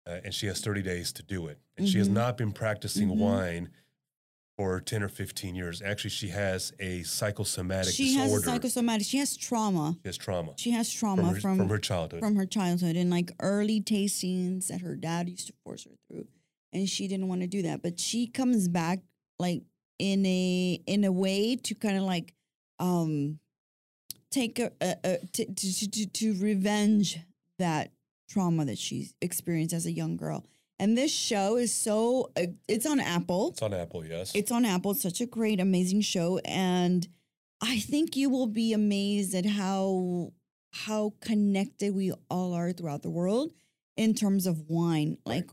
uh, 0.08 0.20
and 0.24 0.34
she 0.34 0.48
has 0.48 0.60
30 0.62 0.82
days 0.82 1.12
to 1.14 1.24
do 1.24 1.48
it. 1.48 1.60
And 1.78 1.88
she 1.88 1.98
has 1.98 2.10
Mhm. 2.10 2.14
not 2.14 2.38
been 2.38 2.52
practicing 2.52 3.10
Mhm. 3.10 3.18
wine 3.18 3.70
for 4.58 4.80
10 4.80 5.02
or 5.02 5.08
15 5.10 5.56
years. 5.56 5.82
Actually, 5.82 6.12
she 6.12 6.28
has 6.30 6.74
a 6.80 7.02
psychosomatic 7.04 7.94
She 7.94 8.14
has 8.14 8.26
disorder. 8.32 8.50
a 8.50 8.54
psychosomatic. 8.54 9.08
She 9.08 9.18
has 9.18 9.36
trauma. 9.36 9.98
she 10.04 10.08
has 10.10 10.18
trauma 10.18 10.54
She 10.58 10.72
has 10.72 10.90
from 10.92 11.00
trauma 11.00 11.34
her, 11.34 11.40
from 11.40 11.58
from 11.58 11.70
her 11.70 11.78
childhood. 11.80 12.20
from 12.20 12.36
her 12.36 12.46
childhood 12.46 12.96
and 12.96 13.10
like 13.10 13.32
early 13.40 13.82
tastings 13.82 14.68
that 14.68 14.82
her 14.82 14.96
dad 14.96 15.30
used 15.30 15.48
to 15.48 15.54
force 15.64 15.86
her 15.86 15.92
through 16.08 16.28
and 16.74 16.88
she 16.90 17.08
didn't 17.08 17.28
want 17.30 17.42
to 17.42 17.48
do 17.48 17.62
that 17.64 17.82
but 17.82 18.00
she 18.00 18.28
comes 18.28 18.68
back 18.68 19.00
like 19.40 19.64
in 20.00 20.26
a 20.26 20.82
in 20.86 21.04
a 21.04 21.12
way 21.12 21.56
to 21.56 21.74
kind 21.76 21.98
of 21.98 22.04
like 22.04 22.34
um 22.80 23.40
take 24.30 24.60
a, 24.60 24.72
a, 24.82 24.96
a 25.04 25.18
to, 25.28 25.46
to, 25.54 25.90
to, 25.90 26.06
to 26.08 26.34
revenge 26.36 27.20
that 27.60 27.92
trauma 28.28 28.66
that 28.66 28.78
she 28.78 29.10
experienced 29.22 29.74
as 29.74 29.86
a 29.86 29.92
young 29.92 30.18
girl 30.18 30.46
and 30.80 30.98
this 30.98 31.14
show 31.14 31.58
is 31.58 31.74
so 31.74 32.32
uh, 32.36 32.48
it's 32.68 32.86
on 32.86 33.00
apple 33.00 33.50
it's 33.50 33.62
on 33.62 33.74
Apple, 33.74 34.06
yes. 34.06 34.32
it's 34.36 34.52
on 34.52 34.66
Apple. 34.66 34.92
It's 34.92 35.02
such 35.02 35.22
a 35.22 35.26
great, 35.26 35.60
amazing 35.60 36.02
show, 36.02 36.40
and 36.44 37.08
I 37.62 37.80
think 37.80 38.16
you 38.16 38.30
will 38.30 38.48
be 38.48 38.74
amazed 38.74 39.36
at 39.36 39.46
how 39.46 40.34
how 40.72 41.14
connected 41.22 41.94
we 41.94 42.12
all 42.30 42.54
are 42.54 42.72
throughout 42.72 43.04
the 43.04 43.10
world 43.10 43.52
in 43.96 44.16
terms 44.16 44.48
of 44.48 44.70
wine. 44.70 45.18
Like 45.26 45.50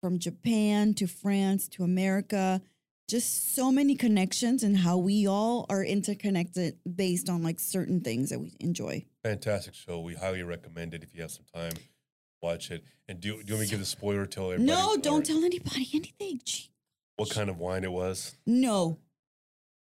from 0.00 0.18
Japan 0.18 0.94
to 0.94 1.06
France 1.06 1.68
to 1.68 1.84
America, 1.84 2.60
just 3.08 3.54
so 3.54 3.70
many 3.70 3.94
connections 3.94 4.62
and 4.62 4.76
how 4.76 4.98
we 4.98 5.26
all 5.26 5.64
are 5.70 5.84
interconnected 5.84 6.76
based 6.94 7.28
on 7.28 7.42
like 7.42 7.60
certain 7.60 8.00
things 8.00 8.30
that 8.30 8.40
we 8.40 8.56
enjoy. 8.60 9.04
Fantastic 9.22 9.74
show. 9.74 10.00
We 10.00 10.14
highly 10.14 10.42
recommend 10.42 10.92
it 10.92 11.02
if 11.02 11.14
you 11.14 11.22
have 11.22 11.30
some 11.30 11.46
time. 11.54 11.72
Watch 12.44 12.70
it. 12.70 12.84
And 13.08 13.20
do, 13.20 13.30
do 13.30 13.44
you 13.46 13.54
want 13.54 13.60
me 13.60 13.64
to 13.66 13.70
give 13.70 13.80
the 13.80 13.86
spoiler? 13.86 14.26
Tell 14.26 14.52
everybody. 14.52 14.66
no, 14.66 14.98
don't 14.98 15.24
tell 15.24 15.42
anybody 15.42 15.88
anything. 15.94 16.42
Gee, 16.44 16.70
what 17.16 17.30
kind 17.30 17.48
of 17.48 17.58
wine 17.58 17.84
it 17.84 17.90
was. 17.92 18.36
No, 18.46 18.98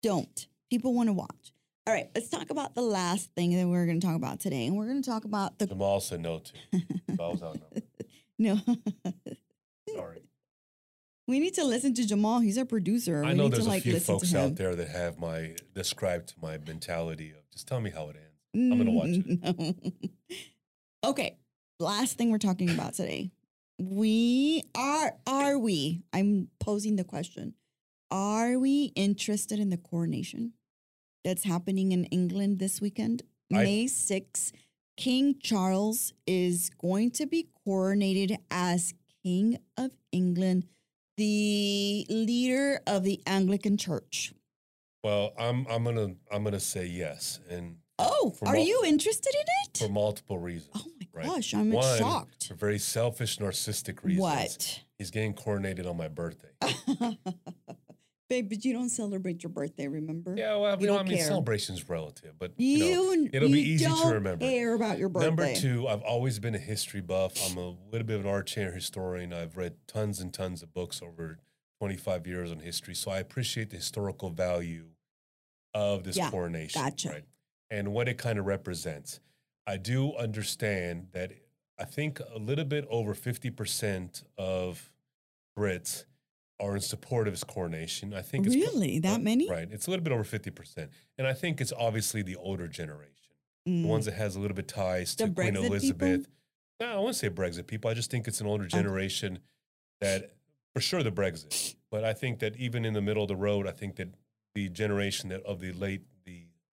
don't. 0.02 0.46
People 0.68 0.92
want 0.92 1.08
to 1.08 1.14
watch. 1.14 1.54
All 1.86 1.94
right, 1.94 2.10
let's 2.14 2.28
talk 2.28 2.50
about 2.50 2.74
the 2.74 2.82
last 2.82 3.30
thing 3.34 3.56
that 3.56 3.66
we're 3.66 3.86
going 3.86 3.98
to 3.98 4.06
talk 4.06 4.14
about 4.14 4.40
today. 4.40 4.66
And 4.66 4.76
we're 4.76 4.84
going 4.88 5.00
to 5.02 5.10
talk 5.10 5.24
about 5.24 5.58
the. 5.58 5.68
Jamal 5.68 6.00
said 6.00 6.20
no 6.20 6.40
to. 6.40 6.52
I 6.74 6.82
was 7.18 7.42
out. 7.42 7.56
No, 8.38 8.58
Sorry. 9.94 10.20
we 11.26 11.40
need 11.40 11.54
to 11.54 11.64
listen 11.64 11.94
to 11.94 12.06
Jamal. 12.06 12.40
He's 12.40 12.58
our 12.58 12.66
producer. 12.66 13.24
I 13.24 13.30
we 13.30 13.34
know 13.36 13.44
need 13.44 13.52
there's 13.52 13.64
to 13.64 13.70
a 13.70 13.72
like 13.72 13.82
few 13.84 13.98
folks 14.00 14.34
out 14.34 14.56
there 14.56 14.74
that 14.76 14.88
have 14.88 15.18
my 15.18 15.56
described 15.74 16.34
my 16.42 16.58
mentality 16.58 17.30
of 17.30 17.50
just 17.50 17.66
tell 17.66 17.80
me 17.80 17.90
how 17.90 18.10
it 18.10 18.16
ends. 18.16 18.72
I'm 18.72 18.78
gonna 18.78 18.90
watch 18.90 19.08
it. 19.08 20.10
okay, 21.04 21.36
last 21.80 22.18
thing 22.18 22.30
we're 22.30 22.38
talking 22.38 22.70
about 22.70 22.94
today. 22.94 23.30
We 23.78 24.64
are 24.74 25.14
are 25.26 25.58
we? 25.58 26.02
I'm 26.12 26.48
posing 26.60 26.96
the 26.96 27.04
question. 27.04 27.54
Are 28.10 28.58
we 28.58 28.92
interested 28.96 29.58
in 29.58 29.70
the 29.70 29.76
coronation 29.76 30.52
that's 31.24 31.44
happening 31.44 31.92
in 31.92 32.04
England 32.06 32.58
this 32.58 32.80
weekend? 32.80 33.22
I- 33.52 33.62
May 33.64 33.84
6th, 33.86 34.52
King 34.96 35.36
Charles 35.40 36.12
is 36.26 36.70
going 36.80 37.10
to 37.12 37.26
be 37.26 37.48
coronated 37.66 38.36
as 38.50 38.94
King 39.24 39.58
of 39.76 39.90
England, 40.12 40.66
the 41.16 42.06
leader 42.08 42.80
of 42.86 43.04
the 43.04 43.20
Anglican 43.26 43.76
Church. 43.76 44.32
Well, 45.02 45.32
I'm 45.38 45.66
I'm 45.68 45.84
gonna 45.84 46.14
I'm 46.30 46.44
gonna 46.44 46.60
say 46.60 46.84
yes, 46.86 47.40
and 47.48 47.76
Oh, 47.98 48.34
are 48.42 48.54
mul- 48.54 48.64
you 48.66 48.82
interested 48.86 49.34
in 49.34 49.46
it? 49.64 49.78
for 49.78 49.88
multiple 49.88 50.38
reasons. 50.38 50.70
Oh 50.74 50.84
my 50.99 50.99
right? 51.12 51.26
gosh, 51.26 51.54
I'm 51.54 51.70
One, 51.72 51.98
shocked. 51.98 52.48
For 52.48 52.54
very 52.54 52.78
selfish, 52.78 53.38
narcissistic 53.38 54.02
reasons. 54.04 54.20
What? 54.22 54.80
He's 54.98 55.10
getting 55.10 55.34
coronated 55.34 55.88
on 55.88 55.96
my 55.96 56.08
birthday. 56.08 56.50
Babe, 58.28 58.48
but 58.48 58.64
you 58.64 58.72
don't 58.72 58.90
celebrate 58.90 59.42
your 59.42 59.50
birthday, 59.50 59.88
remember? 59.88 60.36
Yeah, 60.36 60.54
well, 60.54 60.76
You 60.76 60.82
you 60.82 60.86
don't 60.86 61.08
mean, 61.08 61.16
care. 61.16 61.26
celebration's 61.26 61.88
relative, 61.88 62.34
but 62.38 62.52
You, 62.56 62.76
you 62.76 63.16
know, 63.24 63.28
it'll 63.32 63.48
be 63.48 63.58
easy 63.60 63.86
to 63.86 64.06
remember. 64.08 64.46
care 64.46 64.72
about 64.74 64.98
your 64.98 65.08
birthday. 65.08 65.26
Number 65.26 65.54
two, 65.56 65.88
I've 65.88 66.02
always 66.02 66.38
been 66.38 66.54
a 66.54 66.58
history 66.58 67.00
buff. 67.00 67.32
I'm 67.50 67.56
a 67.58 67.70
little 67.90 68.06
bit 68.06 68.20
of 68.20 68.24
an 68.24 68.30
armchair 68.30 68.70
historian. 68.70 69.32
I've 69.32 69.56
read 69.56 69.74
tons 69.88 70.20
and 70.20 70.32
tons 70.32 70.62
of 70.62 70.72
books 70.72 71.02
over 71.02 71.38
25 71.80 72.28
years 72.28 72.52
on 72.52 72.60
history, 72.60 72.94
so 72.94 73.10
I 73.10 73.18
appreciate 73.18 73.70
the 73.70 73.76
historical 73.76 74.30
value 74.30 74.90
of 75.74 76.04
this 76.04 76.16
Yeah, 76.16 76.30
coronation, 76.30 76.80
gotcha. 76.82 77.08
right? 77.08 77.24
And 77.68 77.92
what 77.92 78.08
it 78.08 78.16
kind 78.16 78.38
of 78.38 78.46
represents. 78.46 79.18
I 79.70 79.76
do 79.76 80.14
understand 80.16 81.08
that 81.12 81.30
I 81.78 81.84
think 81.84 82.20
a 82.34 82.38
little 82.38 82.64
bit 82.64 82.86
over 82.90 83.14
50% 83.14 84.24
of 84.36 84.90
Brits 85.58 86.04
are 86.58 86.74
in 86.74 86.80
support 86.82 87.26
of 87.28 87.32
his 87.34 87.44
coronation. 87.44 88.12
I 88.12 88.22
think 88.22 88.46
Really? 88.46 88.98
That 88.98 89.16
uh, 89.20 89.22
many? 89.22 89.48
Right. 89.48 89.68
It's 89.70 89.86
a 89.86 89.90
little 89.90 90.02
bit 90.02 90.12
over 90.12 90.24
50%. 90.24 90.88
And 91.18 91.26
I 91.26 91.32
think 91.32 91.60
it's 91.60 91.72
obviously 91.78 92.22
the 92.22 92.36
older 92.36 92.68
generation 92.68 93.14
Mm. 93.68 93.82
the 93.82 93.88
ones 93.88 94.06
that 94.06 94.14
has 94.14 94.36
a 94.36 94.40
little 94.40 94.54
bit 94.54 94.66
ties 94.68 95.14
The 95.14 95.26
to 95.26 95.32
Queen 95.32 95.52
Brexit 95.54 95.66
Elizabeth. 95.66 96.20
people? 96.20 96.32
No, 96.80 96.86
I 96.86 96.96
wouldn't 96.96 97.16
say 97.16 97.28
Brexit 97.28 97.66
people. 97.66 97.90
I 97.90 97.94
just 97.94 98.10
think 98.10 98.26
it's 98.26 98.40
an 98.40 98.46
older 98.46 98.66
generation 98.66 99.38
that, 100.00 100.30
for 100.72 100.80
sure, 100.80 101.02
the 101.02 101.12
Brexit. 101.12 101.74
But 101.90 102.02
I 102.02 102.14
think 102.14 102.38
that 102.38 102.56
even 102.56 102.86
in 102.86 102.94
the 102.94 103.02
middle 103.02 103.22
of 103.22 103.28
the 103.28 103.36
road, 103.36 103.66
I 103.66 103.72
think 103.72 103.96
that 103.96 104.08
the 104.54 104.70
generation 104.70 105.28
that 105.28 105.42
of 105.42 105.60
the 105.60 105.72
late, 105.74 106.00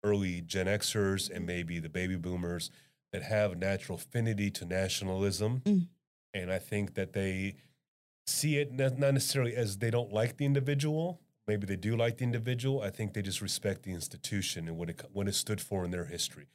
early 0.04 0.40
Gen 0.40 0.66
Xers 0.66 1.30
and 1.30 1.46
maybe 1.46 1.78
the 1.78 1.88
baby 1.88 2.16
boomers 2.16 2.70
that 3.12 3.22
have 3.22 3.58
natural 3.58 3.98
affinity 3.98 4.50
to 4.50 4.64
nationalism, 4.64 5.60
Mm. 5.64 5.86
and 6.34 6.52
I 6.52 6.58
think 6.58 6.94
that 6.94 7.12
they 7.12 7.54
see 8.26 8.56
it 8.58 8.72
not 8.72 8.98
necessarily 8.98 9.54
as 9.54 9.78
they 9.78 9.90
don't 9.90 10.12
like 10.12 10.36
the 10.38 10.44
individual. 10.44 11.20
Maybe 11.46 11.66
they 11.66 11.76
do 11.76 11.96
like 11.96 12.18
the 12.18 12.24
individual. 12.24 12.80
I 12.80 12.90
think 12.90 13.12
they 13.14 13.22
just 13.22 13.42
respect 13.42 13.82
the 13.82 13.92
institution 13.92 14.68
and 14.68 14.78
what 14.78 14.88
it 14.90 15.02
what 15.12 15.28
it 15.28 15.34
stood 15.34 15.60
for 15.60 15.84
in 15.84 15.90
their 15.90 16.04
history 16.06 16.48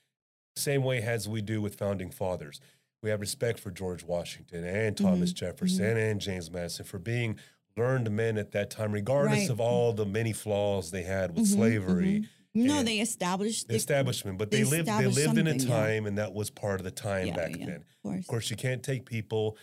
same 0.55 0.83
way 0.83 0.99
as 1.03 1.29
we 1.29 1.39
do 1.39 1.61
with 1.61 1.75
founding 1.75 2.09
fathers. 2.09 2.59
We 3.03 3.11
have 3.11 3.19
respect 3.21 3.59
for 3.59 3.69
George 3.69 4.03
Washington 4.03 4.63
and 4.63 4.97
Thomas 4.97 5.31
Mhm, 5.31 5.35
Jefferson 5.35 5.97
and 5.97 6.19
James 6.19 6.49
Madison 6.49 6.83
for 6.83 6.97
being 6.97 7.37
learned 7.75 8.09
men 8.09 8.39
at 8.39 8.53
that 8.53 8.71
time, 8.71 8.91
regardless 8.91 9.41
Right. 9.41 9.49
of 9.51 9.59
all 9.59 9.93
the 9.93 10.03
many 10.07 10.33
flaws 10.33 10.89
they 10.89 11.03
had 11.03 11.35
with 11.35 11.43
Mhm, 11.43 11.53
slavery, 11.53 12.19
mhm. 12.21 12.27
No, 12.53 12.79
and 12.79 12.87
they 12.87 12.99
established 12.99 13.67
the 13.67 13.75
establishment. 13.75 14.37
But 14.37 14.49
they 14.51 14.63
they, 14.63 14.69
lived 14.69 14.87
they 14.87 15.05
lived 15.07 15.37
in 15.37 15.47
a 15.47 15.51
something, 15.51 15.69
yeah. 15.69 15.75
time, 15.75 16.05
and 16.07 16.17
that 16.17 16.33
was 16.33 16.49
part 16.49 16.79
of 16.79 16.83
the 16.85 16.91
time 16.91 17.27
Yeah, 17.27 17.35
back 17.35 17.55
yeah, 17.55 17.65
then. 17.65 17.75
Of 17.75 18.01
course. 18.03 18.19
Of 18.19 18.27
course, 18.27 18.49
you 18.49 18.55
can't 18.57 18.81
take 18.83 19.05
people, 19.05 19.57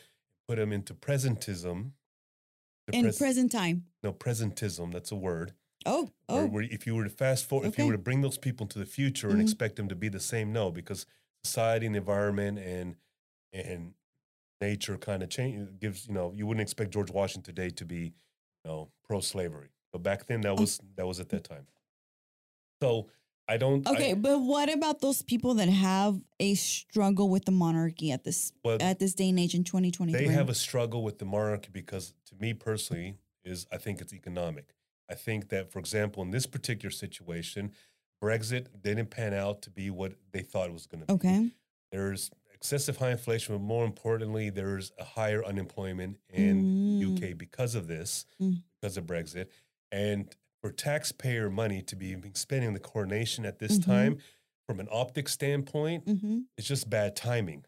put 0.48 0.56
them 0.56 0.72
into 0.72 0.94
presentism. 0.94 1.90
In 2.92 3.04
pres- 3.04 3.18
present 3.18 3.50
time. 3.50 3.86
no 4.02 4.12
presentism. 4.12 4.92
That's 4.92 5.10
a 5.10 5.16
word. 5.16 5.54
Oh, 5.86 6.10
oh. 6.28 6.50
if 6.58 6.86
you 6.86 6.94
were 6.94 7.04
to 7.04 7.10
fast 7.10 7.46
forward, 7.48 7.66
if 7.66 7.78
you 7.78 7.86
were 7.86 7.92
to 7.92 7.98
bring 7.98 8.20
those 8.22 8.38
people 8.38 8.64
into 8.64 8.78
the 8.78 8.86
future 8.86 9.28
and 9.28 9.38
Mhm. 9.38 9.42
expect 9.42 9.76
them 9.76 9.88
to 9.88 9.94
be 9.96 10.08
the 10.08 10.20
same, 10.20 10.52
no, 10.52 10.70
because 10.70 11.04
society 11.44 11.86
and 11.86 11.96
environment 11.96 12.58
and 12.58 12.96
and 13.52 13.94
nature 14.60 14.96
kind 14.96 15.22
of 15.22 15.28
change 15.30 15.68
gives 15.78 16.06
you 16.08 16.14
know 16.14 16.32
you 16.32 16.46
wouldn't 16.46 16.62
expect 16.62 16.90
George 16.92 17.10
Washington 17.10 17.42
today 17.54 17.70
to 17.70 17.84
be 17.84 17.98
you 18.64 18.70
know 18.70 18.88
pro 19.04 19.20
slavery, 19.20 19.68
but 19.92 20.02
back 20.02 20.26
then 20.26 20.40
that 20.42 20.52
Oh. 20.52 20.60
was 20.60 20.80
that 20.96 21.06
was 21.06 21.20
at 21.20 21.28
that 21.30 21.44
time. 21.44 21.66
So 22.84 23.08
I 23.48 23.56
don't. 23.56 23.86
I- 23.86 23.92
Okay, 23.92 24.14
but 24.14 24.38
what 24.40 24.72
about 24.72 25.00
those 25.00 25.22
people 25.22 25.54
that 25.54 25.68
have 25.68 26.20
a 26.40 26.54
struggle 26.54 27.28
with 27.28 27.44
the 27.44 27.52
monarchy 27.52 28.10
at 28.12 28.24
this 28.24 28.52
well, 28.64 28.78
at 28.80 28.98
this 28.98 29.14
day 29.14 29.28
and 29.30 29.38
age 29.38 29.54
in 29.54 29.64
2023? 29.64 30.26
they 30.26 30.32
have 30.32 30.48
a 30.48 30.54
struggle 30.54 31.02
with 31.02 31.18
the 31.18 31.24
monarchy 31.24 31.68
because 31.72 32.14
to 32.28 32.34
me 32.40 32.52
personally 32.54 33.14
is 33.44 33.66
I 33.72 33.78
think 33.78 34.00
it's 34.00 34.12
economic. 34.14 34.74
I 35.10 35.14
think 35.14 35.48
that 35.50 35.70
for 35.72 35.78
example 35.78 36.22
in 36.22 36.30
this 36.30 36.46
particular 36.46 36.90
situation, 36.90 37.72
Brexit 38.22 38.66
didn't 38.82 39.10
pan 39.10 39.34
out 39.34 39.62
to 39.62 39.70
be 39.70 39.90
what 39.90 40.12
they 40.32 40.40
thought 40.42 40.68
it 40.70 40.72
was 40.72 40.86
going 40.86 41.00
to 41.02 41.06
be. 41.06 41.12
Okay. 41.14 41.50
There's 41.92 42.30
excessive 42.54 42.96
high 42.96 43.10
inflation, 43.10 43.54
but 43.54 43.62
more 43.62 43.84
importantly, 43.84 44.48
there's 44.50 44.92
a 44.98 45.04
higher 45.04 45.44
unemployment 45.44 46.16
in 46.30 46.54
Mm. 46.64 47.00
UK 47.08 47.34
because 47.44 47.74
of 47.74 47.86
this, 47.88 48.24
Mm. 48.40 48.62
because 48.80 48.96
of 48.96 49.04
Brexit. 49.06 49.46
And 49.92 50.34
for 50.64 50.72
taxpayer 50.72 51.50
money 51.50 51.82
to 51.82 51.94
be 51.94 52.16
spending 52.32 52.72
the 52.72 52.80
coronation 52.80 53.44
at 53.44 53.58
this 53.58 53.78
Mhm. 53.78 53.84
time, 53.84 54.18
from 54.66 54.80
an 54.80 54.88
optic 54.90 55.28
standpoint, 55.28 56.06
Mm-hmm. 56.06 56.40
it's 56.56 56.66
just 56.66 56.88
bad 56.88 57.14
timing. 57.14 57.66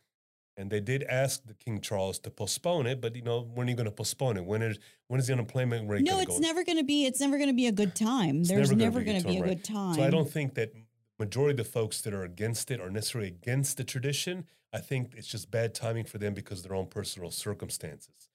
And 0.56 0.70
they 0.70 0.80
did 0.80 1.02
ask 1.02 1.44
the 1.44 1.52
King 1.52 1.82
Charles 1.82 2.18
to 2.20 2.30
postpone 2.30 2.86
it, 2.86 3.02
but 3.02 3.14
you 3.14 3.20
know, 3.20 3.42
when 3.42 3.66
are 3.66 3.70
you 3.70 3.76
going 3.76 3.84
to 3.84 3.90
postpone 3.90 4.38
it? 4.38 4.46
When 4.46 4.62
is 4.62 4.78
when 5.08 5.20
is 5.20 5.26
the 5.26 5.34
unemployment 5.34 5.90
rate 5.90 6.04
No, 6.04 6.12
going 6.12 6.22
it's 6.22 6.36
go? 6.36 6.38
never 6.40 6.64
going 6.64 6.78
to 6.78 6.84
be. 6.84 7.04
It's 7.04 7.20
never 7.20 7.36
going 7.36 7.50
to 7.50 7.54
be 7.54 7.66
a 7.66 7.72
good 7.72 7.94
time. 7.94 8.40
It's 8.40 8.48
There's 8.48 8.70
never 8.70 8.80
gonna 8.90 9.04
be 9.04 9.10
a 9.10 9.20
good 9.20 9.26
be 9.28 9.36
a 9.36 9.42
good 9.56 9.62
time. 9.62 9.94
So 9.96 10.02
I 10.02 10.08
don't 10.08 10.30
think 10.30 10.54
that 10.54 10.72
majority 11.18 11.50
of 11.50 11.58
the 11.58 11.70
folks 11.70 12.00
that 12.00 12.14
are 12.14 12.24
against 12.24 12.70
it 12.70 12.80
are 12.80 12.88
necessarily 12.88 13.28
against 13.28 13.76
the 13.76 13.84
tradition. 13.84 14.46
I 14.72 14.78
think 14.80 15.12
it's 15.14 15.28
just 15.28 15.50
bad 15.50 15.74
timing 15.74 16.06
for 16.06 16.16
them 16.16 16.32
because 16.32 16.60
of 16.60 16.68
their 16.68 16.74
own 16.78 16.86
personal 16.86 17.30
circumstances. 17.30 18.30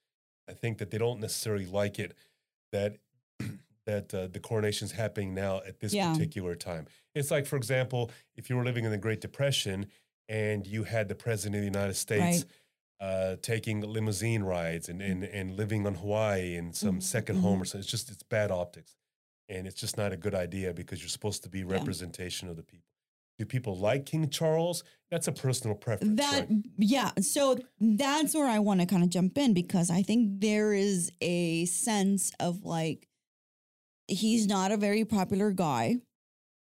I 0.48 0.53
think 0.53 0.77
that 0.77 0.91
they 0.91 1.00
don't 1.00 1.20
necessarily 1.20 1.65
like 1.65 1.98
it 1.98 2.13
that 2.72 2.98
that 3.92 4.14
uh, 4.14 4.28
the 4.28 4.40
coronation's 4.40 4.92
happening 4.92 5.34
now 5.34 5.54
at 5.68 5.80
this 5.80 5.94
Yeah. 5.94 6.12
particular 6.14 6.56
time. 6.56 6.84
It's 7.14 7.32
like, 7.32 7.46
for 7.46 7.58
example, 7.58 8.02
if 8.36 8.50
you 8.50 8.56
were 8.58 8.64
living 8.66 8.86
in 8.86 8.92
the 8.92 8.98
Great 9.08 9.22
Depression 9.22 9.88
and 10.30 10.66
you 10.66 10.84
had 10.84 11.08
the 11.10 11.16
president 11.16 11.56
of 11.56 11.62
the 11.62 11.72
United 11.80 11.96
States 11.96 12.46
uh, 13.00 13.36
taking 13.42 13.82
limousine 13.82 14.44
rides 14.44 14.88
and, 14.88 15.02
and, 15.02 15.24
and 15.24 15.58
living 15.58 15.86
on 15.88 15.96
Hawaii 15.96 16.56
and 16.56 16.76
some 16.76 16.98
Mhm, 17.00 17.04
second 17.04 17.38
mhm. 17.38 17.42
home 17.42 17.62
or 17.62 17.66
something. 17.66 17.82
It's 17.82 17.90
just, 17.98 18.12
it's 18.12 18.24
bad 18.24 18.52
optics. 18.52 18.96
And 19.50 19.66
it's 19.68 19.80
just 19.82 19.98
not 19.98 20.14
a 20.14 20.18
good 20.18 20.36
idea 20.36 20.74
because 20.74 21.00
you're 21.02 21.10
supposed 21.10 21.44
to 21.44 21.50
be 21.50 21.64
representation 21.64 22.48
of 22.48 22.56
the 22.58 22.64
people. 22.64 22.86
Do 23.40 23.46
people 23.46 23.76
like 23.76 24.06
King 24.06 24.30
Charles? 24.30 24.84
That's 25.10 25.28
a 25.28 25.32
personal 25.32 25.76
preference. 25.76 26.22
That 26.22 26.48
right? 26.48 26.64
yeah, 26.78 27.12
so 27.20 27.58
that's 27.80 28.36
where 28.36 28.48
I 28.48 28.60
want 28.60 28.82
to 28.82 28.86
kind 28.86 29.04
of 29.04 29.10
jump 29.10 29.38
in 29.38 29.54
because 29.54 29.90
I 29.90 30.04
think 30.04 30.40
there 30.42 30.72
is 30.74 31.12
a 31.22 31.66
sense 31.66 32.32
of 32.40 32.64
like 32.64 33.08
he's 34.12 34.48
not 34.48 34.72
a 34.72 34.77
very 34.77 35.06
popular 35.06 35.51
guy. 35.51 35.98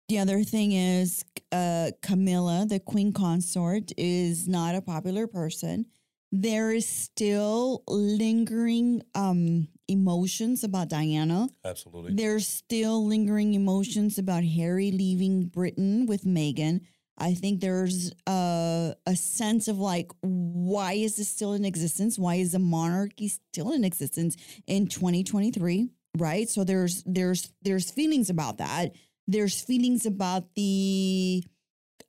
The 0.10 0.20
other 0.20 0.44
thing 0.44 0.72
is 0.72 1.24
uh 1.52 1.92
Camilla, 2.02 2.66
the 2.68 2.80
queen 2.80 3.14
consort, 3.14 3.92
is 3.98 4.48
not 4.48 4.76
a 4.76 4.82
popular 4.82 5.28
person. 5.28 5.86
There 6.32 6.72
is 6.72 6.88
still 6.88 7.84
lingering 7.88 9.04
um 9.14 9.68
emotions 9.88 10.64
about 10.64 10.90
Diana. 10.90 11.48
Absolutely. 11.64 12.14
There's 12.14 12.48
still 12.48 13.06
lingering 13.06 13.54
emotions 13.54 14.18
about 14.18 14.44
Harry 14.44 14.92
leaving 14.92 15.46
Britain 15.46 16.06
with 16.08 16.24
Meghan. 16.24 16.82
I 17.18 17.34
think 17.34 17.62
there's 17.62 18.12
a, 18.28 18.94
a 19.06 19.16
sense 19.16 19.68
of 19.68 19.80
like, 19.80 20.12
why 20.22 20.94
is 20.94 21.16
this 21.16 21.30
still 21.30 21.54
in 21.54 21.64
existence? 21.64 22.20
Why 22.20 22.36
is 22.36 22.52
the 22.52 22.60
monarchy 22.60 23.30
still 23.30 23.72
in 23.72 23.86
existence 23.86 24.36
in 24.68 24.88
2023? 24.88 25.90
Right. 26.18 26.50
So 26.50 26.64
there's 26.64 27.04
there's 27.06 27.52
there's 27.62 27.92
feelings 27.92 28.30
about 28.30 28.58
that. 28.60 28.96
There's 29.28 29.62
feelings 29.62 30.06
about 30.06 30.54
the 30.56 31.44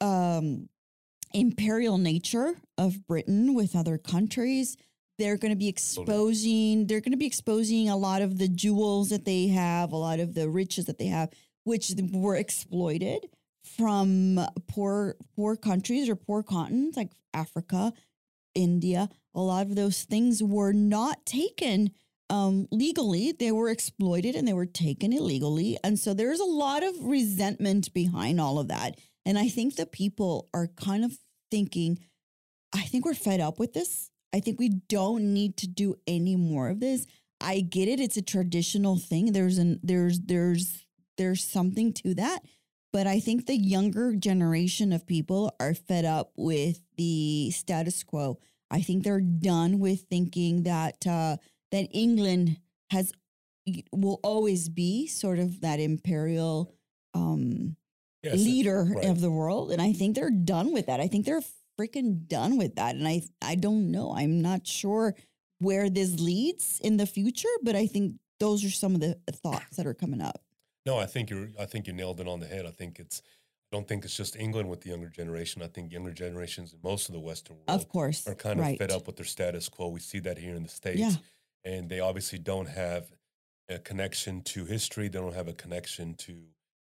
um, 0.00 0.68
imperial 1.32 1.98
nature 1.98 2.54
of 2.78 3.06
Britain 3.06 3.54
with 3.54 3.74
other 3.74 3.98
countries. 3.98 4.76
They're 5.18 5.38
going 5.38 5.52
to 5.52 5.58
be 5.58 5.68
exposing. 5.68 6.86
They're 6.86 7.00
going 7.00 7.12
to 7.12 7.18
be 7.18 7.26
exposing 7.26 7.88
a 7.88 7.96
lot 7.96 8.22
of 8.22 8.38
the 8.38 8.48
jewels 8.48 9.08
that 9.08 9.24
they 9.24 9.48
have, 9.48 9.92
a 9.92 9.96
lot 9.96 10.20
of 10.20 10.34
the 10.34 10.48
riches 10.48 10.84
that 10.86 10.98
they 10.98 11.06
have, 11.06 11.30
which 11.64 11.92
were 12.12 12.36
exploited 12.36 13.26
from 13.76 14.38
poor 14.68 15.16
poor 15.34 15.56
countries 15.56 16.08
or 16.08 16.16
poor 16.16 16.42
continents 16.42 16.96
like 16.96 17.12
Africa, 17.34 17.92
India. 18.54 19.08
A 19.34 19.40
lot 19.40 19.66
of 19.66 19.74
those 19.74 20.04
things 20.04 20.42
were 20.42 20.72
not 20.72 21.24
taken 21.26 21.90
um, 22.30 22.68
legally. 22.70 23.32
They 23.32 23.52
were 23.52 23.68
exploited 23.68 24.34
and 24.34 24.46
they 24.46 24.52
were 24.52 24.66
taken 24.66 25.12
illegally. 25.12 25.78
And 25.84 25.98
so 25.98 26.14
there's 26.14 26.40
a 26.40 26.44
lot 26.44 26.82
of 26.82 26.94
resentment 27.00 27.92
behind 27.94 28.40
all 28.40 28.58
of 28.58 28.68
that. 28.68 28.98
And 29.24 29.38
I 29.38 29.48
think 29.48 29.76
the 29.76 29.86
people 29.86 30.48
are 30.54 30.68
kind 30.68 31.04
of 31.04 31.18
thinking, 31.50 31.98
I 32.74 32.82
think 32.82 33.04
we're 33.04 33.14
fed 33.14 33.40
up 33.40 33.58
with 33.58 33.72
this. 33.72 34.10
I 34.32 34.40
think 34.40 34.58
we 34.58 34.68
don't 34.88 35.32
need 35.32 35.56
to 35.58 35.68
do 35.68 35.96
any 36.06 36.36
more 36.36 36.68
of 36.68 36.80
this. 36.80 37.06
I 37.40 37.60
get 37.60 37.88
it. 37.88 38.00
It's 38.00 38.16
a 38.16 38.22
traditional 38.22 38.98
thing. 38.98 39.32
There's 39.32 39.58
an 39.58 39.80
there's 39.82 40.20
there's 40.20 40.84
there's 41.16 41.44
something 41.44 41.92
to 41.94 42.14
that. 42.14 42.40
But 42.92 43.06
I 43.06 43.20
think 43.20 43.46
the 43.46 43.56
younger 43.56 44.14
generation 44.14 44.92
of 44.92 45.06
people 45.06 45.54
are 45.60 45.74
fed 45.74 46.04
up 46.04 46.32
with 46.36 46.80
the 46.96 47.50
status 47.50 48.02
quo. 48.02 48.38
I 48.70 48.80
think 48.80 49.04
they're 49.04 49.20
done 49.20 49.78
with 49.80 50.02
thinking 50.02 50.62
that 50.62 51.06
uh, 51.06 51.36
that 51.72 51.88
England 51.92 52.58
has 52.90 53.12
will 53.92 54.20
always 54.22 54.68
be 54.68 55.06
sort 55.06 55.38
of 55.38 55.60
that 55.60 55.80
imperial 55.80 56.72
um, 57.14 57.76
Yes, 58.22 58.38
leader 58.38 58.84
right. 58.84 59.04
of 59.06 59.20
the 59.20 59.30
world, 59.30 59.70
and 59.70 59.80
I 59.80 59.92
think 59.92 60.16
they're 60.16 60.30
done 60.30 60.72
with 60.72 60.86
that. 60.86 60.98
I 61.00 61.06
think 61.06 61.26
they're 61.26 61.42
freaking 61.78 62.26
done 62.26 62.56
with 62.58 62.74
that, 62.76 62.96
and 62.96 63.06
I 63.06 63.22
I 63.40 63.54
don't 63.54 63.90
know. 63.92 64.14
I'm 64.16 64.40
not 64.40 64.66
sure 64.66 65.14
where 65.60 65.88
this 65.88 66.18
leads 66.18 66.80
in 66.80 66.96
the 66.96 67.06
future, 67.06 67.48
but 67.62 67.76
I 67.76 67.86
think 67.86 68.14
those 68.40 68.64
are 68.64 68.70
some 68.70 68.94
of 68.94 69.00
the 69.00 69.16
thoughts 69.32 69.76
that 69.76 69.86
are 69.86 69.94
coming 69.94 70.20
up. 70.20 70.42
No, 70.84 70.98
I 70.98 71.06
think 71.06 71.30
you're. 71.30 71.50
I 71.58 71.66
think 71.66 71.86
you 71.86 71.92
nailed 71.92 72.20
it 72.20 72.26
on 72.26 72.40
the 72.40 72.46
head. 72.46 72.66
I 72.66 72.70
think 72.72 72.98
it's. 72.98 73.22
I 73.72 73.76
don't 73.76 73.86
think 73.86 74.04
it's 74.04 74.16
just 74.16 74.34
England 74.36 74.68
with 74.70 74.80
the 74.80 74.90
younger 74.90 75.08
generation. 75.08 75.62
I 75.62 75.66
think 75.68 75.92
younger 75.92 76.12
generations 76.12 76.72
in 76.72 76.78
most 76.82 77.08
of 77.08 77.12
the 77.14 77.20
Western 77.20 77.56
world 77.56 77.68
Of 77.80 77.88
course, 77.88 78.26
are 78.26 78.34
kind 78.34 78.58
of 78.60 78.66
right. 78.66 78.78
fed 78.78 78.90
up 78.92 79.06
with 79.06 79.16
their 79.16 79.24
status 79.26 79.68
quo. 79.68 79.88
We 79.88 80.00
see 80.00 80.18
that 80.20 80.38
here 80.38 80.54
in 80.54 80.62
the 80.62 80.68
states, 80.68 80.98
Yeah. 81.00 81.12
And 81.66 81.88
they 81.90 82.00
obviously 82.00 82.38
don't 82.38 82.68
have 82.68 83.04
a 83.68 83.78
connection 83.78 84.40
to 84.42 84.64
history. 84.64 85.08
They 85.08 85.18
don't 85.18 85.34
have 85.34 85.48
a 85.48 85.52
connection 85.52 86.14
to 86.26 86.34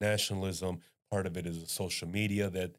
nationalism. 0.00 0.78
Part 1.10 1.26
of 1.26 1.36
it 1.36 1.46
is 1.46 1.70
social 1.70 2.08
media 2.08 2.48
that 2.50 2.76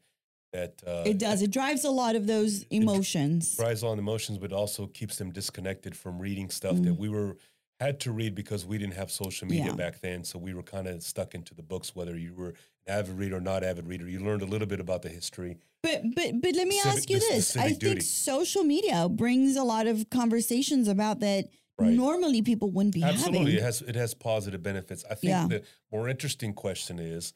that 0.52 0.82
uh, 0.84 1.04
It 1.06 1.18
does. 1.18 1.42
It 1.42 1.52
drives 1.52 1.84
a 1.84 1.90
lot 1.90 2.16
of 2.16 2.26
those 2.26 2.64
emotions. 2.70 3.54
drives 3.54 3.84
on 3.84 3.98
emotions, 4.00 4.38
but 4.38 4.52
also 4.52 4.86
keeps 4.88 5.16
them 5.16 5.30
disconnected 5.30 5.96
from 5.96 6.18
reading 6.18 6.50
stuff 6.50 6.76
that 6.82 6.94
we 6.98 7.08
were 7.08 7.36
had 7.78 7.98
to 8.00 8.12
read 8.12 8.34
because 8.34 8.66
we 8.66 8.76
didn't 8.76 8.94
have 8.94 9.10
social 9.10 9.46
media 9.48 9.64
Mm. 9.66 9.68
Yeah. 9.68 9.74
back 9.84 10.00
then. 10.00 10.22
So 10.24 10.38
we 10.38 10.52
were 10.52 10.62
kind 10.64 10.86
of 10.86 11.02
stuck 11.02 11.34
into 11.34 11.54
the 11.54 11.62
books, 11.62 11.94
whether 11.96 12.16
you 12.18 12.34
were 12.34 12.48
an 12.86 12.98
avid 12.98 13.16
reader 13.16 13.36
or 13.36 13.40
not 13.40 13.62
avid 13.64 13.86
reader. 13.86 14.06
You 14.08 14.20
learned 14.20 14.42
a 14.42 14.46
little 14.46 14.66
bit 14.66 14.80
about 14.80 15.02
the 15.02 15.08
history. 15.08 15.56
But 15.82 16.02
but 16.16 16.40
but 16.42 16.54
let 16.56 16.66
me 16.68 16.78
Civic- 16.80 16.96
ask 16.98 17.10
you 17.10 17.18
this- 17.20 17.56
I 17.56 17.68
civic 17.72 17.80
think 17.80 18.02
social 18.02 18.64
media 18.64 19.08
brings 19.08 19.56
a 19.56 19.62
lot 19.64 19.86
of 19.86 20.10
conversations 20.10 20.88
about 20.88 21.20
that 21.20 21.48
Right. 21.80 21.94
normally 21.94 22.42
people 22.42 22.70
wouldn't 22.70 22.94
be 22.94 23.02
Absolutely, 23.02 23.56
it 23.56 23.62
has 23.62 23.82
it 23.82 23.94
has 23.96 24.14
positive 24.14 24.62
benefits. 24.62 25.04
I 25.10 25.14
think 25.14 25.30
Yeah. 25.30 25.46
the 25.48 25.62
more 25.92 26.08
interesting 26.08 26.52
question 26.54 26.98
is 26.98 27.32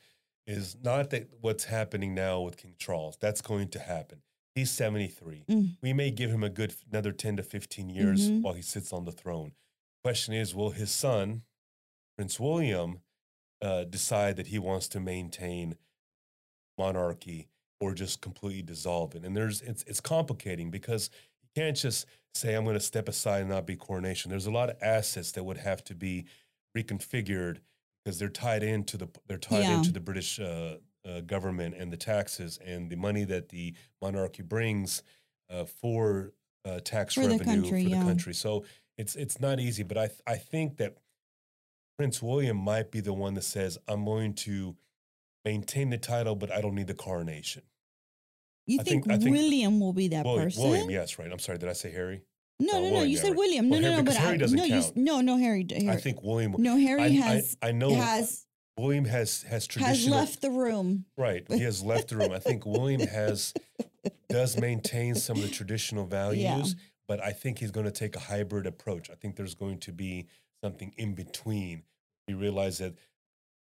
is 0.46 0.76
not 0.82 1.08
that 1.10 1.28
what's 1.40 1.64
happening 1.64 2.14
now 2.14 2.40
with 2.42 2.56
King 2.58 2.74
Charles. 2.78 3.16
That's 3.18 3.40
going 3.40 3.68
to 3.70 3.78
happen. 3.78 4.22
He's 4.54 4.70
73. 4.70 5.44
Mm. 5.48 5.76
We 5.82 5.92
may 5.94 6.10
give 6.10 6.30
him 6.30 6.44
a 6.44 6.50
good 6.50 6.74
another 6.90 7.12
10 7.12 7.36
to 7.38 7.42
15 7.42 7.88
years 7.88 8.28
Mhm. 8.30 8.42
while 8.42 8.52
he 8.54 8.62
sits 8.62 8.92
on 8.92 9.04
the 9.04 9.12
throne. 9.12 9.52
Question 10.02 10.34
is, 10.34 10.54
will 10.54 10.70
his 10.70 10.90
son, 10.90 11.42
Prince 12.16 12.38
William, 12.38 13.00
uh, 13.62 13.84
decide 13.84 14.36
that 14.36 14.48
he 14.48 14.58
wants 14.58 14.86
to 14.88 15.00
maintain 15.00 15.76
monarchy 16.78 17.48
or 17.80 17.94
just 17.94 18.20
completely 18.20 18.62
dissolve 18.62 19.14
it? 19.14 19.24
And 19.24 19.36
there's 19.36 19.62
it's 19.62 19.82
it's 19.84 20.00
complicating 20.00 20.70
because 20.70 21.10
can't 21.54 21.76
just 21.76 22.06
say 22.34 22.54
I'm 22.54 22.64
going 22.64 22.74
to 22.74 22.80
step 22.80 23.08
aside 23.08 23.40
and 23.42 23.50
not 23.50 23.66
be 23.66 23.76
coronation. 23.76 24.30
There's 24.30 24.46
a 24.46 24.50
lot 24.50 24.70
of 24.70 24.76
assets 24.82 25.32
that 25.32 25.44
would 25.44 25.58
have 25.58 25.84
to 25.84 25.94
be 25.94 26.26
reconfigured 26.76 27.58
because 28.04 28.18
they're 28.18 28.28
tied 28.28 28.62
into 28.62 28.96
the 28.96 29.08
they're 29.28 29.38
tied 29.38 29.62
Yeah. 29.64 29.76
into 29.78 29.92
the 29.92 30.00
British 30.00 30.40
uh, 30.40 30.76
uh, 31.06 31.20
government 31.20 31.74
and 31.78 31.92
the 31.92 31.96
taxes 31.96 32.58
and 32.64 32.90
the 32.90 32.96
money 32.96 33.24
that 33.24 33.48
the 33.50 33.74
monarchy 34.02 34.42
brings 34.42 35.02
uh, 35.50 35.64
for 35.64 36.32
uh, 36.64 36.80
tax 36.80 37.14
For 37.14 37.22
the 37.22 37.28
revenue 37.38 37.62
country, 37.62 37.84
for 37.84 37.90
the 37.90 37.96
country. 37.96 38.34
So 38.34 38.64
it's 38.98 39.14
it's 39.16 39.40
not 39.40 39.60
easy, 39.60 39.82
but 39.82 39.96
I 39.98 40.06
th- 40.08 40.20
I 40.26 40.36
think 40.36 40.78
that 40.78 40.96
Prince 41.98 42.20
William 42.22 42.56
might 42.56 42.90
be 42.90 43.00
the 43.00 43.12
one 43.12 43.34
that 43.34 43.44
says 43.44 43.78
I'm 43.86 44.04
going 44.04 44.34
to 44.34 44.74
maintain 45.44 45.90
the 45.90 45.98
title, 45.98 46.34
but 46.34 46.50
I 46.50 46.60
don't 46.60 46.74
need 46.74 46.86
the 46.88 46.94
coronation. 46.94 47.62
You 48.66 48.78
think, 48.78 49.04
think- 49.04 49.10
I 49.10 49.18
think- 49.22 49.36
William 49.36 49.80
will 49.80 49.92
be 49.92 50.08
that 50.08 50.24
William, 50.24 50.44
person? 50.44 50.62
William, 50.64 50.90
yes, 50.90 51.18
right. 51.18 51.30
I'm 51.30 51.38
sorry, 51.38 51.58
did 51.58 51.68
I 51.68 51.72
say 51.74 51.90
Harry? 51.92 52.22
No, 52.60 52.74
Oh, 52.74 52.82
no, 52.82 52.90
no. 52.90 53.02
You 53.02 53.16
yeah, 53.16 53.20
said 53.20 53.28
right. 53.30 53.36
William. 53.38 53.68
No, 53.68 53.72
Well, 53.72 53.80
no, 53.82 53.88
Harry- 53.90 54.02
no. 54.02 54.04
But 54.04 54.16
Harry 54.16 54.38
doesn't 54.38 54.56
no, 54.56 54.64
you, 54.64 54.80
count. 54.82 54.96
no, 54.96 55.20
no. 55.20 55.36
Harry. 55.38 55.66
Harry 55.70 55.88
I 55.88 55.96
think 55.96 56.22
William. 56.22 56.54
no. 56.58 56.76
Harry 56.78 57.02
I, 57.02 57.08
has 57.08 57.56
I, 57.60 57.68
I 57.68 57.72
know 57.72 57.94
has 57.94 58.46
William 58.78 59.04
has 59.04 59.42
has 59.42 59.66
has 59.76 60.08
left 60.08 60.40
the 60.40 60.50
room. 60.50 61.04
right. 61.18 61.44
He 61.50 61.60
has 61.62 61.82
left 61.82 62.08
the 62.08 62.16
room. 62.16 62.30
I 62.32 62.38
think 62.38 62.64
William 62.64 63.00
has 63.06 63.52
does 64.28 64.56
maintain 64.58 65.14
some 65.16 65.36
of 65.36 65.42
the 65.42 65.48
traditional 65.48 66.06
values, 66.06 66.76
but 67.08 67.20
I 67.22 67.32
think 67.32 67.58
he's 67.58 67.70
going 67.72 67.86
to 67.86 67.92
take 67.92 68.14
a 68.16 68.20
hybrid 68.20 68.66
approach. 68.66 69.10
I 69.10 69.14
think 69.14 69.34
there's 69.36 69.54
going 69.54 69.78
to 69.80 69.92
be 69.92 70.26
something 70.62 70.94
in 70.96 71.14
between. 71.14 71.82
We 72.28 72.34
realize 72.34 72.78
that 72.78 72.94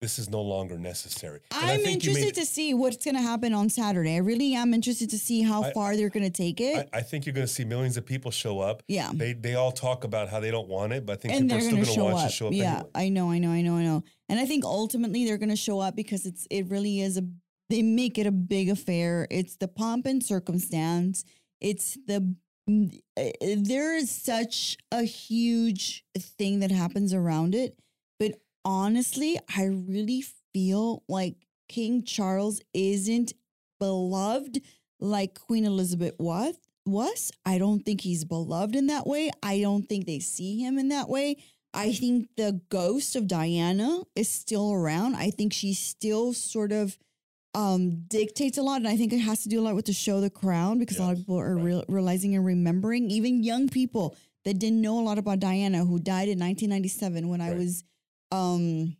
this 0.02 0.18
is 0.18 0.28
no 0.28 0.42
longer 0.42 0.76
necessary. 0.76 1.40
And 1.54 1.70
I 1.70 1.74
I'm 1.74 1.80
interested 1.80 2.34
to 2.34 2.44
see 2.44 2.74
what's 2.74 3.02
going 3.04 3.14
to 3.14 3.22
happen 3.22 3.54
on 3.54 3.70
Saturday. 3.70 4.16
I 4.16 4.18
really 4.18 4.54
am 4.54 4.74
interested 4.74 5.08
to 5.10 5.18
see 5.18 5.42
how 5.42 5.62
I- 5.62 5.72
far 5.72 5.96
they're 5.96 6.10
going 6.10 6.24
to 6.24 6.42
take 6.44 6.60
it. 6.60 6.90
I, 6.92 6.98
I 6.98 7.02
think 7.02 7.24
you're 7.24 7.32
going 7.32 7.46
to 7.46 7.52
see 7.52 7.64
millions 7.64 7.96
of 7.96 8.04
people 8.04 8.32
show 8.32 8.58
up. 8.58 8.82
yeah. 8.88 9.10
They 9.14 9.32
they 9.32 9.54
all 9.54 9.72
talk 9.72 10.04
about 10.04 10.28
how 10.28 10.40
they 10.40 10.50
don't 10.50 10.68
want 10.68 10.92
it, 10.92 11.06
but 11.06 11.12
I 11.12 11.16
think 11.16 11.34
and 11.34 11.42
people 11.42 11.48
they're 11.48 11.82
are 11.82 11.84
still 11.84 11.96
going 11.96 12.08
to 12.08 12.14
watch 12.14 12.24
up. 12.24 12.28
it 12.28 12.32
show 12.32 12.46
up 12.48 12.52
yeah, 12.52 12.74
anyway. 12.74 12.90
I 12.96 13.08
know, 13.08 13.30
I 13.30 13.38
know, 13.38 13.50
I 13.50 13.62
know, 13.62 13.76
I 13.76 13.82
know. 13.84 14.02
And 14.28 14.40
I 14.40 14.44
think 14.44 14.64
ultimately 14.64 15.24
they're 15.24 15.38
going 15.38 15.50
to 15.50 15.56
show 15.56 15.78
up 15.78 15.94
because 15.94 16.26
it's 16.26 16.46
it 16.50 16.68
really 16.68 17.00
is 17.00 17.16
a 17.16 17.22
they 17.70 17.82
make 17.82 18.18
it 18.18 18.26
a 18.26 18.32
big 18.32 18.68
affair. 18.68 19.28
It's 19.30 19.56
the 19.56 19.68
pomp 19.68 20.06
and 20.06 20.22
circumstance. 20.22 21.24
It's 21.60 21.96
the 22.06 22.34
mm, 22.68 22.92
uh, 23.16 23.30
there 23.56 23.96
is 23.96 24.10
such 24.10 24.76
a 24.90 25.04
huge 25.04 26.04
thing 26.18 26.58
that 26.60 26.72
happens 26.72 27.14
around 27.14 27.54
it, 27.54 27.78
honestly, 28.64 29.38
I 29.56 29.66
really 29.66 30.24
feel 30.52 31.02
like 31.08 31.36
King 31.68 32.04
Charles 32.04 32.60
isn't 32.74 33.32
beloved 33.78 34.60
like 35.00 35.38
Queen 35.38 35.64
Elizabeth 35.64 36.14
was. 36.18 36.56
Was 36.84 37.30
I 37.46 37.58
don't 37.58 37.84
think 37.84 38.00
he's 38.00 38.24
beloved 38.24 38.74
in 38.74 38.88
that 38.88 39.06
way. 39.06 39.30
I 39.42 39.60
don't 39.60 39.88
think 39.88 40.06
they 40.06 40.18
see 40.18 40.58
him 40.58 40.78
in 40.78 40.88
that 40.88 41.08
way. 41.08 41.36
I 41.74 41.92
think 41.92 42.28
the 42.36 42.60
ghost 42.68 43.16
of 43.16 43.26
Diana 43.26 44.02
is 44.14 44.28
still 44.28 44.72
around. 44.72 45.14
I 45.14 45.30
think 45.30 45.52
she 45.52 45.72
still 45.74 46.32
sort 46.32 46.72
of 46.72 46.98
um, 47.54 48.04
dictates 48.08 48.58
a 48.58 48.62
lot, 48.62 48.76
and 48.76 48.88
I 48.88 48.96
think 48.96 49.12
it 49.12 49.18
has 49.18 49.42
to 49.42 49.48
do 49.48 49.60
a 49.60 49.62
lot 49.62 49.74
with 49.74 49.86
the 49.86 49.92
show 49.92 50.20
The 50.20 50.30
Crown 50.30 50.78
because 50.78 50.98
a 50.98 51.02
lot 51.02 51.12
of 51.12 51.18
people 51.18 51.38
are 51.38 51.54
right. 51.54 51.64
real 51.64 51.84
realizing 51.88 52.34
and 52.34 52.44
remembering. 52.44 53.10
Even 53.10 53.42
young 53.42 53.68
people 53.68 54.16
that 54.44 54.58
didn't 54.58 54.80
know 54.80 54.98
a 54.98 55.02
lot 55.02 55.18
about 55.18 55.40
Diana, 55.40 55.84
who 55.84 55.98
died 55.98 56.28
in 56.28 56.38
1997 56.38 57.28
when 57.28 57.40
I 57.40 57.54
was, 57.54 57.84
um, 58.32 58.96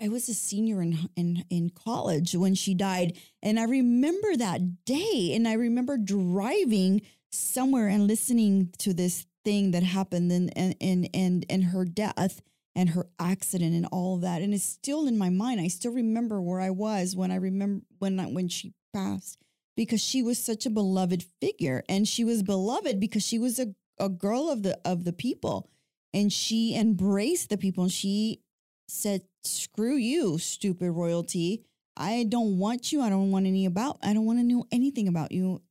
I 0.00 0.08
was 0.08 0.28
a 0.28 0.34
senior 0.34 0.80
in 0.80 1.10
in 1.16 1.44
in 1.50 1.70
college 1.70 2.34
when 2.34 2.54
she 2.54 2.74
died, 2.74 3.18
and 3.42 3.58
I 3.58 3.64
remember 3.64 4.36
that 4.36 4.84
day, 4.84 5.32
and 5.34 5.48
I 5.48 5.54
remember 5.54 5.96
driving 5.98 7.02
somewhere 7.30 7.88
and 7.88 8.06
listening 8.06 8.70
to 8.78 8.94
this 8.94 9.26
thing 9.44 9.72
that 9.72 9.82
happened, 9.82 10.30
and 10.30 10.56
and 10.56 10.76
and 10.80 11.08
and, 11.12 11.46
and 11.50 11.64
her 11.64 11.84
death 11.84 12.42
and 12.74 12.90
her 12.90 13.08
accident 13.18 13.74
and 13.74 13.86
all 13.90 14.16
of 14.16 14.20
that, 14.20 14.42
and 14.42 14.54
it's 14.54 14.64
still 14.64 15.06
in 15.08 15.18
my 15.18 15.30
mind. 15.30 15.60
I 15.60 15.68
still 15.68 15.92
remember 15.92 16.40
where 16.40 16.60
I 16.60 16.70
was 16.70 17.16
when 17.16 17.30
I 17.30 17.36
remember 17.36 17.84
when 17.98 18.20
I, 18.20 18.26
when 18.26 18.48
she 18.48 18.74
passed, 18.94 19.38
because 19.76 20.00
she 20.00 20.22
was 20.22 20.38
such 20.38 20.64
a 20.66 20.70
beloved 20.70 21.24
figure, 21.40 21.82
and 21.88 22.06
she 22.06 22.22
was 22.22 22.42
beloved 22.44 23.00
because 23.00 23.26
she 23.26 23.38
was 23.38 23.58
a 23.58 23.74
a 23.98 24.10
girl 24.10 24.50
of 24.50 24.62
the 24.62 24.78
of 24.84 25.04
the 25.04 25.12
people, 25.12 25.70
and 26.16 26.32
she 26.32 26.74
embraced 26.74 27.50
the 27.50 27.58
people, 27.58 27.84
and 27.84 27.92
she 27.92 28.40
said, 28.88 29.20
"Screw 29.44 29.96
you, 29.96 30.38
stupid 30.38 30.90
royalty. 30.90 31.62
I 31.94 32.24
don't 32.24 32.58
want 32.58 32.90
you. 32.90 33.02
I 33.02 33.10
don't 33.10 33.30
want 33.30 33.46
any 33.46 33.66
about. 33.66 33.98
I 34.02 34.14
don't 34.14 34.24
want 34.24 34.38
to 34.38 34.44
know 34.44 34.64
anything 34.72 35.08
about 35.08 35.30
you. 35.30 35.62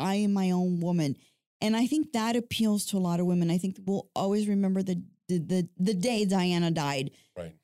I 0.00 0.16
am 0.16 0.32
my 0.32 0.50
own 0.50 0.80
woman." 0.80 1.16
And 1.60 1.76
I 1.76 1.86
think 1.86 2.12
that 2.12 2.34
appeals 2.34 2.84
to 2.86 2.96
a 2.96 2.98
lot 2.98 3.20
of 3.20 3.26
women. 3.26 3.48
I 3.48 3.58
think 3.58 3.78
we'll 3.86 4.08
always 4.16 4.48
remember 4.48 4.82
the 4.82 5.00
the 5.28 5.38
the, 5.38 5.68
the 5.78 5.94
day 5.94 6.24
Diana 6.24 6.72
died. 6.72 7.12
Right. 7.38 7.54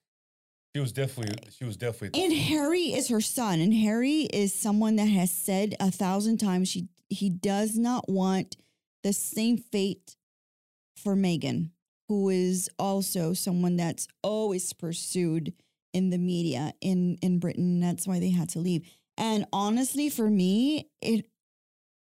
She 0.76 0.80
was 0.80 0.92
definitely. 0.92 1.50
She 1.50 1.64
was 1.64 1.76
definitely. 1.76 2.22
And 2.22 2.32
Harry 2.32 2.92
is 2.92 3.08
her 3.08 3.20
son, 3.20 3.58
and 3.58 3.74
Harry 3.74 4.20
is 4.22 4.54
someone 4.54 4.94
that 4.96 5.06
has 5.08 5.32
said 5.32 5.74
a 5.80 5.90
thousand 5.90 6.38
times 6.38 6.68
she 6.68 6.88
he 7.08 7.30
does 7.30 7.76
not 7.76 8.08
want 8.08 8.56
the 9.02 9.12
same 9.12 9.56
fate 9.56 10.16
for 10.96 11.16
Meghan, 11.16 11.70
who 12.08 12.28
is 12.30 12.68
also 12.78 13.34
someone 13.34 13.76
that's 13.76 14.08
always 14.22 14.72
pursued 14.72 15.52
in 15.92 16.10
the 16.10 16.18
media 16.18 16.72
in 16.80 17.16
in 17.22 17.38
Britain. 17.38 17.80
That's 17.80 18.06
why 18.06 18.18
they 18.20 18.30
had 18.30 18.48
to 18.50 18.58
leave. 18.60 18.82
And 19.16 19.46
honestly, 19.52 20.08
for 20.08 20.30
me, 20.30 20.88
it 21.02 21.26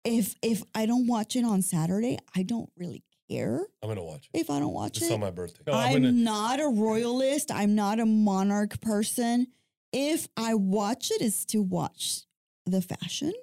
if 0.04 0.36
if 0.42 0.63
I 0.76 0.86
don't 0.86 1.08
watch 1.08 1.36
it 1.36 1.46
on 1.46 1.62
Saturday, 1.62 2.18
I 2.36 2.44
don't 2.44 2.70
really 2.78 3.04
care 3.30 3.66
I'm 3.82 3.89
gonna 3.89 4.04
watch 4.04 4.30
it. 4.34 4.39
if 4.39 4.50
I 4.50 4.60
don't 4.60 4.74
watch 4.74 4.98
It's 4.98 5.10
it. 5.10 5.13
on 5.13 5.20
my 5.22 5.32
birthday. 5.32 5.63
No, 5.68 5.74
I'm, 5.74 5.88
I'm 5.88 5.94
gonna. 6.02 6.12
not 6.12 6.60
a 6.60 6.68
royalist. 6.68 7.52
I'm 7.52 7.76
not 7.76 8.00
a 8.00 8.06
monarch 8.06 8.82
person. 8.82 9.48
If 9.94 10.28
I 10.36 10.56
watch 10.56 11.12
it's 11.20 11.46
to 11.46 11.62
watch 11.62 12.24
the 12.66 12.82
fashion. 12.82 13.34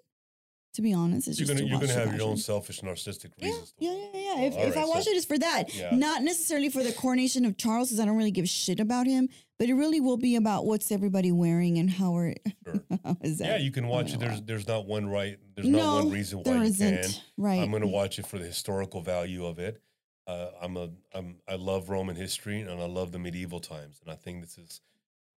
To 0.75 0.83
be 0.83 0.93
honest, 0.93 1.27
it's 1.27 1.39
You're 1.39 1.47
just 1.49 1.59
gonna. 1.59 1.69
You're 1.69 1.81
gonna 1.81 1.93
have 1.93 2.15
your 2.17 2.29
own 2.29 2.37
selfish, 2.37 2.81
narcissistic 2.81 3.31
Yeah, 3.37 3.47
reasons. 3.49 3.73
to 3.73 3.85
yeah, 3.85 3.91
watch 3.91 4.01
yeah, 4.15 4.21
yeah. 4.21 4.35
Oh, 4.37 4.45
If, 4.47 4.57
if 4.57 4.77
I 4.77 4.81
right, 4.81 4.89
watch 4.89 5.05
so- 5.05 5.11
it, 5.11 5.17
it's 5.17 5.27
for 5.27 5.39
that. 5.39 5.75
Yeah. 5.75 5.95
Not 5.97 6.23
necessarily 6.23 6.69
for 6.69 6.83
the 6.85 6.93
coronation 6.93 7.45
of 7.45 7.57
Charles, 7.57 7.89
because 7.89 7.99
I 7.99 8.05
don't 8.05 8.17
really 8.17 8.31
give 8.31 8.45
a 8.45 8.49
shit 8.49 8.79
about 8.79 9.07
him. 9.07 9.29
But 9.59 9.69
it 9.69 9.75
really 9.75 10.01
will 10.01 10.17
be 10.17 10.37
about 10.37 10.65
what's 10.67 10.91
everybody 10.93 11.33
wearing 11.33 11.79
and 11.79 11.91
how 11.91 12.17
are. 12.17 12.35
Sure. 12.65 12.81
how 13.05 13.17
is 13.21 13.39
that? 13.39 13.47
Yeah, 13.47 13.57
you 13.59 13.73
can 13.73 13.89
watch 13.89 14.15
it. 14.15 14.21
There's 14.21 14.35
watch. 14.37 14.47
there's 14.47 14.69
not 14.69 14.87
one 14.87 15.09
right. 15.09 15.39
There's 15.55 15.67
no, 15.69 15.79
not 15.79 16.05
one 16.05 16.13
reason 16.13 16.39
why 16.39 16.45
there 16.45 16.57
you 16.59 16.63
isn't. 16.63 17.03
can. 17.03 17.11
Right. 17.37 17.61
I'm 17.61 17.71
going 17.71 17.83
to 17.83 17.89
watch 17.89 18.19
it 18.21 18.27
for 18.27 18.39
the 18.39 18.47
historical 18.47 19.03
value 19.03 19.45
of 19.47 19.59
it. 19.59 19.83
Uh, 20.27 20.51
I'm 20.63 20.77
a 20.77 20.91
I'm 21.13 21.41
I 21.49 21.57
love 21.57 21.91
Roman 21.91 22.15
history 22.15 22.61
and 22.61 22.71
I 22.81 22.87
love 22.87 23.11
the 23.11 23.19
medieval 23.19 23.59
times, 23.59 24.01
and 24.05 24.13
I 24.13 24.15
think 24.17 24.43
this 24.43 24.57
is, 24.57 24.81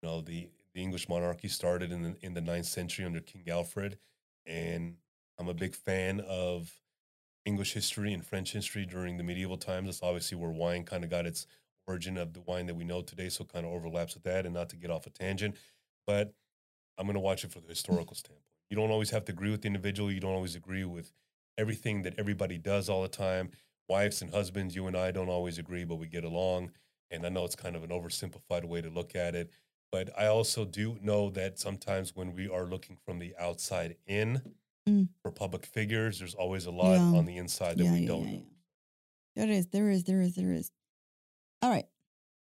you 0.01 0.07
know, 0.07 0.21
the 0.21 0.49
the 0.75 0.81
English 0.81 1.09
monarchy 1.09 1.47
started 1.47 1.91
in 1.91 2.03
the 2.03 2.15
in 2.21 2.35
the 2.35 2.41
ninth 2.41 2.67
century 2.67 3.03
under 3.03 3.19
King 3.19 3.43
Alfred, 3.49 3.97
and 4.45 4.95
I'm 5.39 5.49
a 5.49 5.53
big 5.53 5.75
fan 5.75 6.19
of 6.21 6.81
English 7.45 7.73
history 7.73 8.13
and 8.13 8.25
French 8.25 8.53
history 8.53 8.85
during 8.85 9.17
the 9.17 9.23
medieval 9.23 9.57
times. 9.57 9.87
That's 9.87 10.03
obviously 10.03 10.37
where 10.37 10.51
wine 10.51 10.83
kind 10.83 11.03
of 11.03 11.09
got 11.09 11.25
its 11.25 11.45
origin 11.87 12.17
of 12.17 12.33
the 12.33 12.41
wine 12.41 12.67
that 12.67 12.75
we 12.75 12.83
know 12.83 13.01
today, 13.01 13.29
so 13.29 13.43
kind 13.43 13.65
of 13.65 13.71
overlaps 13.73 14.13
with 14.13 14.23
that. 14.23 14.45
And 14.45 14.53
not 14.53 14.69
to 14.69 14.75
get 14.77 14.91
off 14.91 15.07
a 15.07 15.09
tangent, 15.09 15.57
but 16.07 16.33
I'm 16.97 17.05
going 17.05 17.15
to 17.15 17.19
watch 17.19 17.43
it 17.43 17.51
for 17.51 17.59
the 17.59 17.67
historical 17.67 18.15
standpoint. 18.15 18.45
You 18.69 18.77
don't 18.77 18.91
always 18.91 19.09
have 19.11 19.25
to 19.25 19.31
agree 19.31 19.51
with 19.51 19.61
the 19.61 19.67
individual. 19.67 20.11
You 20.11 20.19
don't 20.19 20.33
always 20.33 20.55
agree 20.55 20.85
with 20.85 21.11
everything 21.57 22.03
that 22.03 22.15
everybody 22.17 22.57
does 22.57 22.89
all 22.89 23.01
the 23.01 23.07
time. 23.07 23.51
Wives 23.89 24.21
and 24.21 24.31
husbands, 24.31 24.75
you 24.75 24.87
and 24.87 24.95
I 24.95 25.11
don't 25.11 25.29
always 25.29 25.57
agree, 25.57 25.83
but 25.83 25.95
we 25.95 26.07
get 26.07 26.23
along. 26.23 26.71
And 27.11 27.25
I 27.25 27.29
know 27.29 27.45
it's 27.45 27.55
kind 27.55 27.75
of 27.75 27.83
an 27.83 27.89
oversimplified 27.89 28.65
way 28.65 28.81
to 28.81 28.89
look 28.89 29.15
at 29.15 29.35
it. 29.35 29.51
But 29.91 30.09
I 30.17 30.27
also 30.27 30.65
do 30.65 30.97
know 31.01 31.29
that 31.31 31.59
sometimes 31.59 32.15
when 32.15 32.33
we 32.33 32.49
are 32.49 32.65
looking 32.65 32.97
from 33.05 33.19
the 33.19 33.35
outside 33.39 33.97
in 34.07 34.41
Mm. 34.87 35.07
for 35.21 35.31
public 35.31 35.65
figures, 35.65 36.19
there's 36.19 36.35
always 36.35 36.65
a 36.65 36.71
lot 36.71 36.95
Yeah. 36.95 37.17
on 37.17 37.25
the 37.25 37.37
inside 37.37 37.77
that 37.77 37.85
Yeah, 37.85 37.93
we 37.93 37.99
yeah, 38.01 38.07
don't 38.07 38.25
know. 38.25 38.43
There 39.35 39.49
is, 39.49 39.67
there 39.67 39.89
is, 39.89 40.03
there 40.03 40.21
is, 40.21 40.35
there 40.35 40.51
is. 40.51 40.71
All 41.61 41.69
right. 41.69 41.85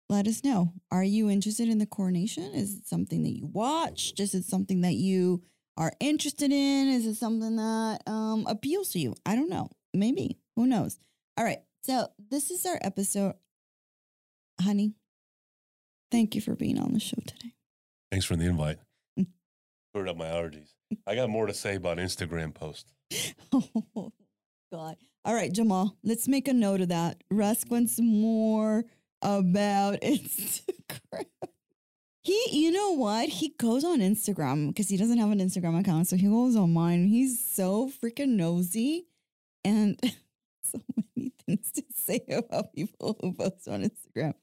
Let 0.09 0.27
us 0.27 0.43
know. 0.45 0.73
Are 0.91 1.05
you 1.05 1.31
interested 1.31 1.69
in 1.69 1.79
the 1.79 1.87
coronation? 1.87 2.53
Is 2.53 2.75
it 2.75 2.87
something 2.87 3.23
that 3.23 3.31
you 3.31 3.47
watched? 3.47 4.19
Is 4.21 4.35
it 4.35 4.45
something 4.45 4.81
that 4.83 4.95
you 4.95 5.43
are 5.77 5.93
interested 6.01 6.53
in? 6.53 6.89
Is 6.89 7.07
it 7.07 7.15
something 7.15 7.57
that 7.57 8.01
um, 8.07 8.45
appeals 8.47 8.91
to 8.91 8.99
you? 8.99 9.15
I 9.25 9.37
don't 9.37 9.49
know. 9.49 9.71
Maybe. 9.95 10.39
Who 10.57 10.67
knows? 10.67 10.99
All 11.39 11.45
right. 11.45 11.61
So 11.85 12.09
this 12.31 12.51
is 12.51 12.67
our 12.67 12.79
episode. 12.83 13.35
Honey, 14.61 14.95
thank 16.11 16.35
you 16.35 16.41
for 16.41 16.55
being 16.55 16.79
on 16.79 16.93
the 16.93 17.01
show 17.01 17.17
today. 17.27 17.55
Thanks 18.11 18.27
for 18.27 18.37
the 18.37 18.45
invite. 18.45 18.79
Mm. 19.19 19.29
Cleared 19.95 20.09
up 20.09 20.17
my 20.17 20.27
allergies. 20.27 20.75
I 21.07 21.15
got 21.15 21.31
more 21.31 21.47
to 21.47 21.55
say 21.55 21.77
about 21.77 21.99
Instagram 21.99 22.55
posts. 22.55 22.93
Oh 23.95 24.13
God. 24.73 24.97
All 25.25 25.35
right, 25.35 25.53
Jamal, 25.53 25.97
let's 26.03 26.27
make 26.27 26.49
a 26.49 26.55
note 26.55 26.81
of 26.81 26.89
that. 26.89 27.23
Rusk 27.31 27.71
wants 27.71 28.01
more 28.01 28.85
about 29.21 30.01
Instagram. 30.03 31.27
He, 32.25 32.41
you 32.53 32.71
know 32.73 32.93
what? 32.93 33.29
He 33.29 33.55
goes 33.59 33.85
on 33.85 33.99
Instagram 33.99 34.69
because 34.69 34.89
he 34.89 34.97
doesn't 34.97 35.19
have 35.19 35.31
an 35.31 35.41
Instagram 35.41 35.79
account. 35.79 36.09
So 36.09 36.17
he 36.17 36.27
goes 36.29 36.57
on 36.57 36.73
mine. 36.73 37.07
He's 37.07 37.45
so 37.45 37.91
freaking 38.03 38.31
nosy 38.37 39.07
and 39.65 39.99
so 40.65 40.81
many 41.17 41.33
things 41.45 41.71
to 41.73 41.85
say 41.95 42.25
about 42.29 42.73
people 42.73 43.19
who 43.21 43.33
post 43.33 43.69
on 43.69 43.83
Instagram. 43.83 44.35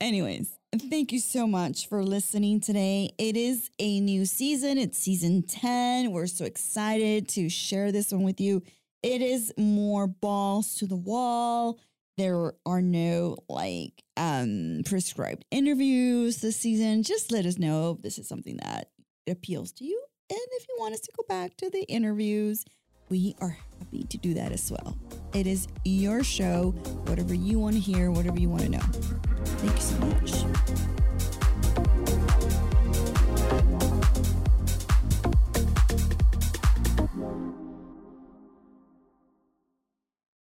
Anyways, 0.00 0.58
thank 0.82 1.12
you 1.12 1.20
so 1.20 1.46
much 1.46 1.88
for 1.88 2.02
listening 2.02 2.60
today. 2.60 3.10
It 3.18 3.36
is 3.36 3.70
a 3.78 4.00
new 4.00 4.24
season. 4.24 4.78
It's 4.78 4.98
season 4.98 5.42
10. 5.42 6.12
We're 6.12 6.26
so 6.26 6.44
excited 6.44 7.28
to 7.30 7.48
share 7.48 7.92
this 7.92 8.12
one 8.12 8.22
with 8.22 8.40
you. 8.40 8.62
It 9.02 9.22
is 9.22 9.52
more 9.56 10.06
balls 10.06 10.74
to 10.76 10.86
the 10.86 10.96
wall. 10.96 11.78
There 12.16 12.54
are 12.64 12.82
no 12.82 13.36
like 13.48 14.02
um 14.16 14.82
prescribed 14.84 15.44
interviews 15.50 16.38
this 16.38 16.56
season. 16.56 17.02
Just 17.02 17.30
let 17.30 17.46
us 17.46 17.58
know 17.58 17.92
if 17.92 18.02
this 18.02 18.18
is 18.18 18.28
something 18.28 18.56
that 18.62 18.90
appeals 19.28 19.72
to 19.72 19.84
you. 19.84 20.02
And 20.30 20.38
if 20.52 20.66
you 20.68 20.76
want 20.78 20.94
us 20.94 21.00
to 21.00 21.12
go 21.16 21.24
back 21.28 21.56
to 21.58 21.70
the 21.70 21.84
interviews, 21.84 22.64
we 23.08 23.34
are 23.40 23.56
happy 23.78 24.04
to 24.04 24.18
do 24.18 24.34
that 24.34 24.52
as 24.52 24.70
well. 24.70 24.96
It 25.32 25.46
is 25.46 25.68
your 25.84 26.24
show, 26.24 26.70
whatever 27.06 27.34
you 27.34 27.58
want 27.58 27.74
to 27.74 27.80
hear, 27.80 28.10
whatever 28.10 28.38
you 28.38 28.48
want 28.48 28.62
to 28.62 28.68
know. 28.70 28.86
Thank 29.58 29.74
you 29.74 29.80
so 29.80 29.98
much. 29.98 31.15